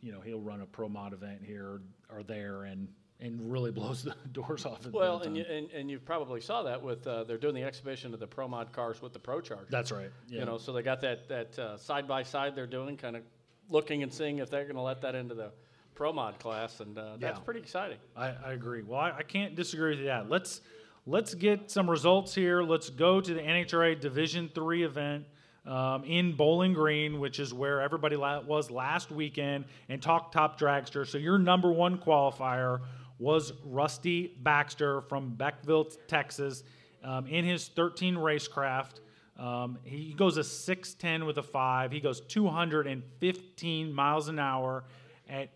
you 0.00 0.10
know 0.10 0.20
he'll 0.20 0.40
run 0.40 0.60
a 0.60 0.66
pro 0.66 0.88
mod 0.88 1.12
event 1.12 1.42
here 1.44 1.80
or 2.12 2.24
there 2.24 2.64
and 2.64 2.88
and 3.20 3.52
really 3.52 3.70
blows 3.70 4.02
the 4.02 4.14
doors 4.32 4.64
off. 4.66 4.86
at 4.86 4.92
Well, 4.92 5.20
and 5.20 5.36
you, 5.36 5.44
and, 5.44 5.70
and 5.72 5.90
you 5.90 5.98
probably 5.98 6.40
saw 6.40 6.62
that 6.62 6.82
with 6.82 7.06
uh, 7.06 7.24
they're 7.24 7.36
doing 7.38 7.54
the 7.54 7.62
exhibition 7.64 8.14
of 8.14 8.20
the 8.20 8.26
Pro 8.26 8.48
Mod 8.48 8.72
cars 8.72 9.02
with 9.02 9.12
the 9.12 9.18
Pro 9.18 9.40
Charger. 9.40 9.66
that's 9.70 9.92
right. 9.92 10.10
Yeah. 10.28 10.40
You 10.40 10.46
know, 10.46 10.58
so 10.58 10.72
they 10.72 10.82
got 10.82 11.00
that 11.02 11.28
that 11.28 11.78
side 11.80 12.08
by 12.08 12.22
side 12.22 12.54
they're 12.54 12.66
doing, 12.66 12.96
kind 12.96 13.16
of 13.16 13.22
looking 13.68 14.02
and 14.02 14.12
seeing 14.12 14.38
if 14.38 14.50
they're 14.50 14.64
going 14.64 14.74
to 14.76 14.80
let 14.82 15.00
that 15.02 15.14
into 15.14 15.34
the 15.34 15.52
Pro 15.94 16.12
Mod 16.12 16.38
class, 16.38 16.80
and 16.80 16.96
uh, 16.96 17.16
that's 17.18 17.38
Yeah. 17.38 17.44
pretty 17.44 17.60
exciting. 17.60 17.98
I, 18.16 18.28
I 18.46 18.52
agree. 18.52 18.82
Well, 18.82 18.98
I, 19.00 19.18
I 19.18 19.22
can't 19.22 19.54
disagree 19.54 19.96
with 19.96 20.06
that. 20.06 20.30
Let's 20.30 20.62
let's 21.06 21.34
get 21.34 21.70
some 21.70 21.90
results 21.90 22.34
here. 22.34 22.62
Let's 22.62 22.88
go 22.88 23.20
to 23.20 23.34
the 23.34 23.40
NHRA 23.40 24.00
Division 24.00 24.50
Three 24.54 24.82
event 24.84 25.26
um, 25.66 26.04
in 26.04 26.32
Bowling 26.36 26.72
Green, 26.72 27.20
which 27.20 27.38
is 27.38 27.52
where 27.52 27.82
everybody 27.82 28.16
la- 28.16 28.40
was 28.40 28.70
last 28.70 29.10
weekend, 29.10 29.66
and 29.90 30.00
talk 30.00 30.32
top 30.32 30.58
dragster. 30.58 31.06
So 31.06 31.18
your 31.18 31.38
number 31.38 31.70
one 31.70 31.98
qualifier 31.98 32.80
was 33.20 33.52
Rusty 33.64 34.34
Baxter 34.42 35.02
from 35.02 35.36
Beckville, 35.36 35.94
Texas, 36.08 36.64
um, 37.04 37.26
in 37.26 37.44
his 37.44 37.68
13 37.68 38.16
racecraft. 38.16 39.00
Um, 39.38 39.78
he 39.84 40.12
goes 40.14 40.36
a 40.36 40.44
610 40.44 41.26
with 41.26 41.38
a 41.38 41.42
five. 41.42 41.92
He 41.92 42.00
goes 42.00 42.20
215 42.22 43.92
miles 43.92 44.28
an 44.28 44.38
hour 44.38 44.84
at 45.28 45.50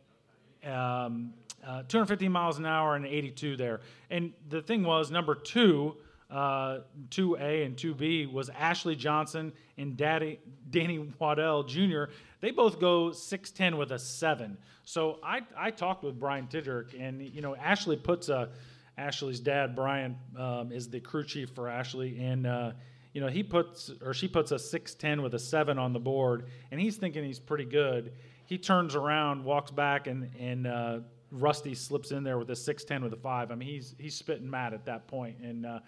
um, 0.64 1.32
uh, 1.66 1.82
215 1.88 2.30
miles 2.30 2.58
an 2.58 2.66
hour 2.66 2.96
and 2.96 3.06
82 3.06 3.56
there. 3.56 3.80
And 4.10 4.32
the 4.48 4.62
thing 4.62 4.84
was, 4.84 5.10
number 5.10 5.34
two, 5.34 5.96
uh, 6.30 6.80
2A 7.10 7.66
and 7.66 7.76
2B 7.76 8.32
was 8.32 8.50
Ashley 8.50 8.96
Johnson 8.96 9.52
and 9.76 9.96
Daddy, 9.96 10.40
Danny 10.70 10.98
Waddell 11.18 11.64
Jr. 11.64 12.04
They 12.44 12.50
both 12.50 12.78
go 12.78 13.08
6'10 13.08 13.78
with 13.78 13.92
a 13.92 13.98
7. 13.98 14.58
So 14.84 15.18
I, 15.24 15.40
I 15.56 15.70
talked 15.70 16.04
with 16.04 16.20
Brian 16.20 16.46
Tidrick, 16.46 16.94
and, 17.00 17.22
you 17.22 17.40
know, 17.40 17.56
Ashley 17.56 17.96
puts 17.96 18.28
a, 18.28 18.50
Ashley's 18.98 19.40
dad, 19.40 19.74
Brian, 19.74 20.16
um, 20.38 20.70
is 20.70 20.90
the 20.90 21.00
crew 21.00 21.24
chief 21.24 21.50
for 21.54 21.68
Ashley, 21.68 22.18
and, 22.22 22.46
uh, 22.46 22.72
you 23.14 23.20
know, 23.20 23.28
he 23.28 23.42
puts, 23.42 23.90
or 24.02 24.12
she 24.12 24.28
puts 24.28 24.52
a 24.52 24.56
6'10 24.56 25.22
with 25.22 25.34
a 25.34 25.38
7 25.38 25.78
on 25.78 25.92
the 25.92 25.98
board, 25.98 26.48
and 26.70 26.78
he's 26.78 26.96
thinking 26.96 27.24
he's 27.24 27.40
pretty 27.40 27.64
good 27.64 28.12
he 28.46 28.58
turns 28.58 28.94
around, 28.94 29.44
walks 29.44 29.70
back, 29.70 30.06
and 30.06 30.30
and 30.38 30.66
uh, 30.66 30.98
Rusty 31.30 31.74
slips 31.74 32.10
in 32.10 32.24
there 32.24 32.38
with 32.38 32.50
a 32.50 32.56
six 32.56 32.84
ten 32.84 33.02
with 33.02 33.12
a 33.12 33.16
five. 33.16 33.50
I 33.50 33.54
mean, 33.54 33.68
he's 33.68 33.94
he's 33.98 34.14
spitting 34.14 34.48
mad 34.48 34.74
at 34.74 34.84
that 34.86 35.06
point, 35.06 35.38
and 35.42 35.66
uh, 35.66 35.78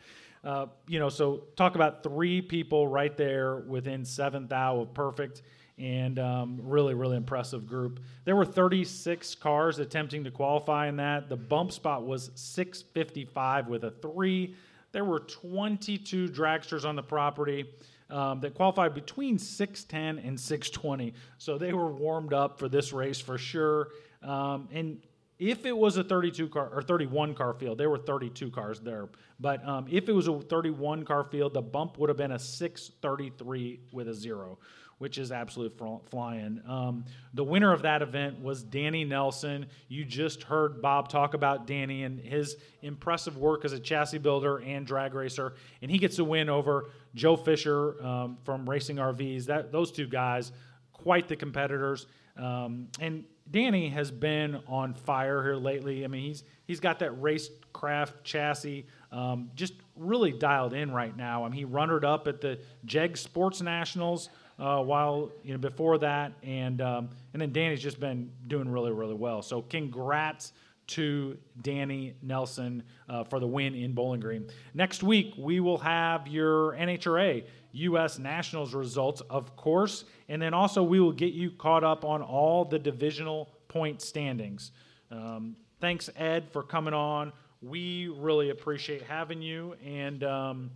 uh, 0.44 0.66
you 0.88 0.98
know, 0.98 1.08
so 1.08 1.44
talk 1.56 1.74
about 1.74 2.02
three 2.02 2.40
people 2.40 2.88
right 2.88 3.16
there 3.16 3.56
within 3.56 4.04
seventh 4.04 4.48
thou 4.48 4.80
of 4.80 4.94
perfect, 4.94 5.42
and 5.78 6.18
um, 6.18 6.58
really 6.62 6.94
really 6.94 7.16
impressive 7.16 7.66
group. 7.66 8.00
There 8.24 8.36
were 8.36 8.44
36 8.44 9.34
cars 9.36 9.78
attempting 9.78 10.24
to 10.24 10.30
qualify 10.30 10.88
in 10.88 10.96
that. 10.96 11.28
The 11.28 11.36
bump 11.36 11.72
spot 11.72 12.04
was 12.04 12.30
655 12.34 13.68
with 13.68 13.84
a 13.84 13.90
three. 13.90 14.54
There 14.92 15.04
were 15.04 15.20
22 15.20 16.28
dragsters 16.28 16.84
on 16.84 16.96
the 16.96 17.02
property 17.02 17.66
um, 18.10 18.40
that 18.40 18.54
qualified 18.54 18.94
between 18.94 19.38
610 19.38 20.24
and 20.24 20.38
620. 20.38 21.14
So 21.38 21.58
they 21.58 21.72
were 21.72 21.92
warmed 21.92 22.32
up 22.32 22.58
for 22.58 22.68
this 22.68 22.92
race 22.92 23.20
for 23.20 23.36
sure. 23.36 23.88
Um, 24.22 24.68
and 24.72 25.00
if 25.38 25.66
it 25.66 25.76
was 25.76 25.96
a 25.98 26.04
32 26.04 26.48
car 26.48 26.70
or 26.72 26.82
31 26.82 27.34
car 27.34 27.52
field, 27.52 27.78
there 27.78 27.90
were 27.90 27.98
32 27.98 28.50
cars 28.50 28.80
there. 28.80 29.08
But 29.38 29.66
um, 29.68 29.86
if 29.90 30.08
it 30.08 30.12
was 30.12 30.28
a 30.28 30.40
31 30.40 31.04
car 31.04 31.24
field, 31.24 31.52
the 31.52 31.62
bump 31.62 31.98
would 31.98 32.08
have 32.08 32.16
been 32.16 32.32
a 32.32 32.38
633 32.38 33.80
with 33.92 34.08
a 34.08 34.14
zero, 34.14 34.58
which 34.98 35.18
is 35.18 35.30
absolute 35.30 35.76
fl- 35.76 35.98
flying. 36.10 36.60
Um, 36.66 37.04
the 37.34 37.44
winner 37.44 37.72
of 37.72 37.82
that 37.82 38.02
event 38.02 38.40
was 38.40 38.62
Danny 38.62 39.04
Nelson. 39.04 39.66
You 39.88 40.04
just 40.04 40.42
heard 40.42 40.80
Bob 40.80 41.08
talk 41.08 41.34
about 41.34 41.66
Danny 41.66 42.04
and 42.04 42.18
his 42.18 42.56
impressive 42.82 43.36
work 43.36 43.64
as 43.64 43.72
a 43.72 43.80
chassis 43.80 44.18
builder 44.18 44.58
and 44.58 44.86
drag 44.86 45.14
racer, 45.14 45.54
and 45.82 45.90
he 45.90 45.98
gets 45.98 46.18
a 46.18 46.24
win 46.24 46.48
over 46.48 46.90
Joe 47.14 47.36
Fisher 47.36 48.02
um, 48.04 48.38
from 48.44 48.68
Racing 48.68 48.96
RVs. 48.96 49.46
That 49.46 49.70
those 49.70 49.92
two 49.92 50.06
guys, 50.06 50.52
quite 50.92 51.28
the 51.28 51.36
competitors. 51.36 52.06
Um, 52.36 52.88
and 53.00 53.24
Danny 53.50 53.88
has 53.90 54.10
been 54.10 54.60
on 54.66 54.94
fire 54.94 55.42
here 55.42 55.56
lately. 55.56 56.04
I 56.04 56.08
mean, 56.08 56.22
he's 56.22 56.44
he's 56.66 56.80
got 56.80 56.98
that 57.00 57.20
racecraft 57.20 58.24
chassis 58.24 58.86
um, 59.16 59.50
just 59.54 59.72
really 59.96 60.30
dialed 60.30 60.74
in 60.74 60.92
right 60.92 61.16
now. 61.16 61.44
I 61.44 61.48
mean, 61.48 61.56
he 61.56 61.64
runnered 61.64 62.04
up 62.04 62.28
at 62.28 62.42
the 62.42 62.58
Jeg 62.84 63.16
Sports 63.16 63.62
Nationals 63.62 64.28
uh, 64.58 64.82
while 64.82 65.32
you 65.42 65.52
know 65.52 65.58
before 65.58 65.96
that, 65.98 66.32
and 66.42 66.82
um, 66.82 67.08
and 67.32 67.40
then 67.40 67.50
Danny's 67.50 67.82
just 67.82 67.98
been 67.98 68.30
doing 68.46 68.68
really 68.68 68.92
really 68.92 69.14
well. 69.14 69.40
So 69.40 69.62
congrats 69.62 70.52
to 70.88 71.36
Danny 71.62 72.14
Nelson 72.22 72.82
uh, 73.08 73.24
for 73.24 73.40
the 73.40 73.46
win 73.46 73.74
in 73.74 73.92
Bowling 73.92 74.20
Green. 74.20 74.48
Next 74.74 75.02
week 75.02 75.34
we 75.38 75.60
will 75.60 75.78
have 75.78 76.28
your 76.28 76.72
NHRA 76.74 77.44
U.S. 77.72 78.18
Nationals 78.18 78.74
results, 78.74 79.22
of 79.30 79.56
course, 79.56 80.04
and 80.28 80.40
then 80.40 80.52
also 80.52 80.82
we 80.82 81.00
will 81.00 81.12
get 81.12 81.32
you 81.32 81.50
caught 81.50 81.84
up 81.84 82.04
on 82.04 82.22
all 82.22 82.64
the 82.66 82.78
divisional 82.78 83.50
point 83.68 84.00
standings. 84.00 84.72
Um, 85.10 85.56
thanks, 85.80 86.08
Ed, 86.16 86.48
for 86.52 86.62
coming 86.62 86.94
on. 86.94 87.32
We 87.62 88.08
really 88.08 88.50
appreciate 88.50 89.02
having 89.02 89.42
you, 89.42 89.74
and 89.84 90.22
um, 90.24 90.70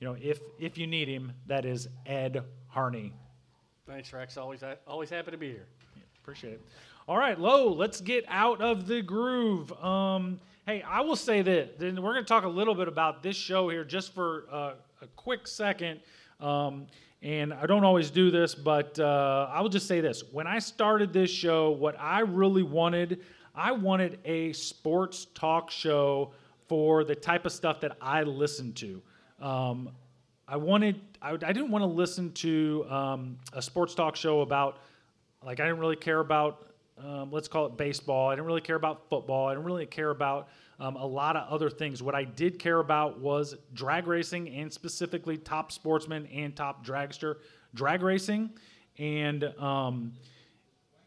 you 0.00 0.06
know 0.06 0.16
if 0.20 0.40
if 0.58 0.76
you 0.76 0.86
need 0.86 1.08
him, 1.08 1.32
that 1.46 1.64
is 1.64 1.88
Ed 2.06 2.42
Harney. 2.66 3.12
Thanks, 3.86 4.12
Rex. 4.12 4.36
Always, 4.36 4.62
always 4.86 5.10
happy 5.10 5.30
to 5.30 5.38
be 5.38 5.48
here. 5.48 5.66
Appreciate 6.22 6.54
it. 6.54 6.62
All 7.06 7.16
right, 7.16 7.38
Lo, 7.40 7.72
let's 7.72 8.00
get 8.02 8.24
out 8.28 8.60
of 8.60 8.86
the 8.86 9.00
groove. 9.00 9.72
Um, 9.82 10.40
Hey, 10.68 10.82
I 10.82 11.00
will 11.00 11.16
say 11.16 11.40
this. 11.40 11.70
Then 11.78 12.02
we're 12.02 12.12
going 12.12 12.26
to 12.26 12.28
talk 12.28 12.44
a 12.44 12.48
little 12.48 12.74
bit 12.74 12.88
about 12.88 13.22
this 13.22 13.36
show 13.36 13.70
here, 13.70 13.84
just 13.84 14.12
for 14.12 14.44
uh, 14.52 14.72
a 15.00 15.06
quick 15.16 15.46
second. 15.46 16.00
Um, 16.40 16.88
and 17.22 17.54
I 17.54 17.64
don't 17.64 17.84
always 17.84 18.10
do 18.10 18.30
this, 18.30 18.54
but 18.54 18.98
uh, 18.98 19.48
I 19.50 19.62
will 19.62 19.70
just 19.70 19.88
say 19.88 20.02
this: 20.02 20.24
when 20.30 20.46
I 20.46 20.58
started 20.58 21.10
this 21.10 21.30
show, 21.30 21.70
what 21.70 21.98
I 21.98 22.20
really 22.20 22.62
wanted, 22.62 23.24
I 23.58 23.72
wanted 23.72 24.20
a 24.24 24.52
sports 24.52 25.26
talk 25.34 25.70
show 25.70 26.32
for 26.68 27.02
the 27.02 27.14
type 27.16 27.44
of 27.44 27.50
stuff 27.50 27.80
that 27.80 27.96
I 28.00 28.22
listen 28.22 28.72
to. 28.74 29.02
Um, 29.40 29.90
I 30.46 30.56
wanted, 30.56 31.00
I, 31.20 31.32
I 31.32 31.36
didn't 31.36 31.70
want 31.70 31.82
to 31.82 31.86
listen 31.86 32.32
to 32.34 32.86
um, 32.88 33.38
a 33.52 33.60
sports 33.60 33.94
talk 33.94 34.14
show 34.14 34.42
about, 34.42 34.78
like, 35.44 35.58
I 35.58 35.64
didn't 35.64 35.80
really 35.80 35.96
care 35.96 36.20
about 36.20 36.68
um, 37.04 37.30
let's 37.30 37.46
call 37.48 37.66
it 37.66 37.76
baseball. 37.76 38.28
I 38.28 38.34
didn't 38.34 38.46
really 38.46 38.60
care 38.60 38.76
about 38.76 39.08
football. 39.08 39.48
I 39.48 39.52
didn't 39.52 39.66
really 39.66 39.86
care 39.86 40.10
about 40.10 40.48
um, 40.80 40.96
a 40.96 41.06
lot 41.06 41.36
of 41.36 41.48
other 41.48 41.70
things. 41.70 42.02
What 42.02 42.14
I 42.14 42.24
did 42.24 42.58
care 42.58 42.80
about 42.80 43.20
was 43.20 43.56
drag 43.72 44.06
racing 44.06 44.48
and 44.50 44.72
specifically 44.72 45.36
top 45.36 45.70
sportsman 45.70 46.26
and 46.26 46.56
top 46.56 46.84
dragster 46.84 47.36
drag 47.74 48.02
racing. 48.02 48.50
And, 48.98 49.44
um, 49.58 50.12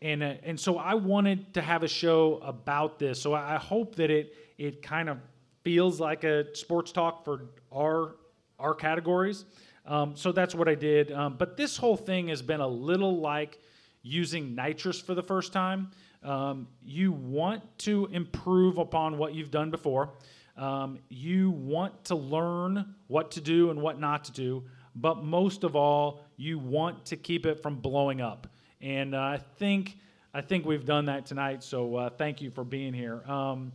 and, 0.01 0.23
uh, 0.23 0.33
and 0.43 0.59
so 0.59 0.77
I 0.77 0.95
wanted 0.95 1.53
to 1.53 1.61
have 1.61 1.83
a 1.83 1.87
show 1.87 2.39
about 2.43 2.97
this. 2.97 3.21
So 3.21 3.33
I, 3.33 3.55
I 3.55 3.57
hope 3.57 3.95
that 3.95 4.09
it, 4.09 4.35
it 4.57 4.81
kind 4.81 5.09
of 5.09 5.17
feels 5.63 5.99
like 5.99 6.23
a 6.23 6.55
sports 6.55 6.91
talk 6.91 7.23
for 7.23 7.49
our, 7.71 8.15
our 8.57 8.73
categories. 8.73 9.45
Um, 9.85 10.15
so 10.15 10.31
that's 10.31 10.55
what 10.55 10.67
I 10.67 10.75
did. 10.75 11.11
Um, 11.11 11.35
but 11.37 11.57
this 11.57 11.77
whole 11.77 11.97
thing 11.97 12.29
has 12.29 12.41
been 12.41 12.61
a 12.61 12.67
little 12.67 13.19
like 13.19 13.59
using 14.01 14.55
nitrous 14.55 14.99
for 14.99 15.13
the 15.13 15.23
first 15.23 15.53
time. 15.53 15.91
Um, 16.23 16.67
you 16.83 17.11
want 17.11 17.63
to 17.79 18.07
improve 18.11 18.77
upon 18.77 19.17
what 19.17 19.33
you've 19.33 19.51
done 19.51 19.71
before. 19.71 20.13
Um, 20.57 20.99
you 21.09 21.51
want 21.51 22.05
to 22.05 22.15
learn 22.15 22.95
what 23.07 23.31
to 23.31 23.41
do 23.41 23.71
and 23.71 23.81
what 23.81 23.99
not 23.99 24.25
to 24.25 24.31
do. 24.31 24.63
But 24.95 25.23
most 25.23 25.63
of 25.63 25.75
all, 25.75 26.25
you 26.37 26.59
want 26.59 27.05
to 27.05 27.15
keep 27.15 27.45
it 27.45 27.61
from 27.61 27.75
blowing 27.77 28.19
up. 28.19 28.47
And 28.81 29.13
uh, 29.13 29.19
I 29.19 29.39
think 29.57 29.97
I 30.33 30.41
think 30.41 30.65
we've 30.65 30.85
done 30.85 31.05
that 31.05 31.25
tonight. 31.25 31.63
So 31.63 31.95
uh, 31.95 32.09
thank 32.09 32.41
you 32.41 32.49
for 32.49 32.63
being 32.63 32.93
here. 32.93 33.21
Um, 33.27 33.71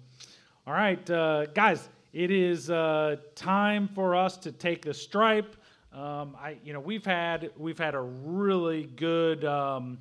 all 0.66 0.72
right, 0.72 1.08
uh, 1.10 1.46
guys, 1.46 1.88
it 2.12 2.30
is 2.30 2.66
time 3.34 3.88
for 3.94 4.16
us 4.16 4.36
to 4.38 4.52
take 4.52 4.84
the 4.84 4.94
stripe. 4.94 5.56
Um, 5.92 6.36
I, 6.38 6.56
you 6.64 6.72
know, 6.72 6.80
we've 6.80 7.04
had 7.04 7.50
we've 7.56 7.78
had 7.78 7.94
a 7.94 8.00
really 8.00 8.84
good, 8.84 9.44
um, 9.44 9.98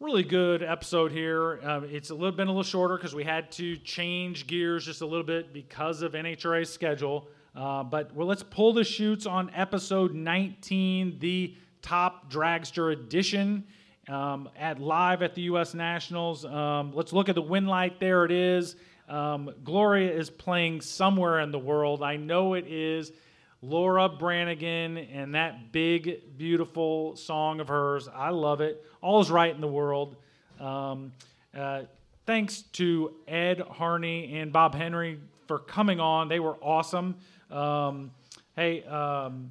really 0.00 0.22
good 0.22 0.62
episode 0.62 1.12
here. 1.12 1.60
Um, 1.62 1.84
it's 1.84 2.10
a 2.10 2.14
little 2.14 2.32
been 2.32 2.48
a 2.48 2.50
little 2.50 2.62
shorter 2.62 2.96
because 2.96 3.14
we 3.14 3.24
had 3.24 3.50
to 3.52 3.76
change 3.78 4.46
gears 4.46 4.86
just 4.86 5.00
a 5.00 5.06
little 5.06 5.26
bit 5.26 5.52
because 5.52 6.02
of 6.02 6.12
NHRA's 6.12 6.72
schedule. 6.72 7.28
Uh, 7.54 7.82
but 7.82 8.14
well, 8.14 8.26
let's 8.26 8.42
pull 8.42 8.72
the 8.72 8.84
chutes 8.84 9.26
on 9.26 9.50
episode 9.54 10.14
19, 10.14 11.18
the 11.18 11.54
Top 11.82 12.11
Dragster 12.32 12.92
Edition, 12.92 13.64
um, 14.08 14.48
at 14.58 14.80
live 14.80 15.22
at 15.22 15.34
the 15.34 15.42
U.S. 15.42 15.74
Nationals. 15.74 16.44
Um, 16.44 16.92
let's 16.94 17.12
look 17.12 17.28
at 17.28 17.34
the 17.34 17.42
win 17.42 17.66
light. 17.66 18.00
There 18.00 18.24
it 18.24 18.30
is. 18.32 18.76
Um, 19.08 19.50
Gloria 19.62 20.10
is 20.12 20.30
playing 20.30 20.80
somewhere 20.80 21.40
in 21.40 21.50
the 21.50 21.58
world. 21.58 22.02
I 22.02 22.16
know 22.16 22.54
it 22.54 22.66
is. 22.66 23.12
Laura 23.60 24.08
Branigan 24.08 24.96
and 24.96 25.34
that 25.34 25.70
big, 25.70 26.36
beautiful 26.36 27.14
song 27.14 27.60
of 27.60 27.68
hers. 27.68 28.08
I 28.08 28.30
love 28.30 28.60
it. 28.60 28.84
All 29.00 29.20
is 29.20 29.30
right 29.30 29.54
in 29.54 29.60
the 29.60 29.68
world. 29.68 30.16
Um, 30.58 31.12
uh, 31.56 31.82
thanks 32.26 32.62
to 32.72 33.12
Ed 33.28 33.60
Harney 33.60 34.38
and 34.38 34.52
Bob 34.52 34.74
Henry 34.74 35.20
for 35.46 35.58
coming 35.58 36.00
on. 36.00 36.28
They 36.28 36.40
were 36.40 36.56
awesome. 36.62 37.16
Um, 37.50 38.10
hey, 38.56 38.82
um, 38.84 39.50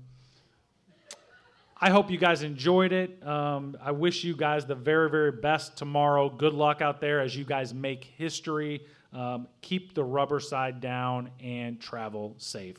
I 1.84 1.90
hope 1.90 2.12
you 2.12 2.20
guys 2.20 2.44
enjoyed 2.44 2.92
it. 2.94 3.26
Um, 3.26 3.76
I 3.82 3.90
wish 3.90 4.24
you 4.24 4.36
guys 4.36 4.68
the 4.68 4.76
very, 4.76 5.10
very 5.10 5.32
best 5.32 5.76
tomorrow. 5.78 6.30
Good 6.30 6.54
luck 6.54 6.80
out 6.80 7.02
there 7.02 7.20
as 7.20 7.36
you 7.36 7.44
guys 7.44 7.74
make 7.74 8.06
history. 8.06 8.86
Um, 9.12 9.48
keep 9.62 9.96
the 9.96 10.04
rubber 10.04 10.40
side 10.40 10.80
down 10.80 11.32
and 11.40 11.82
travel 11.82 12.36
safe. 12.38 12.78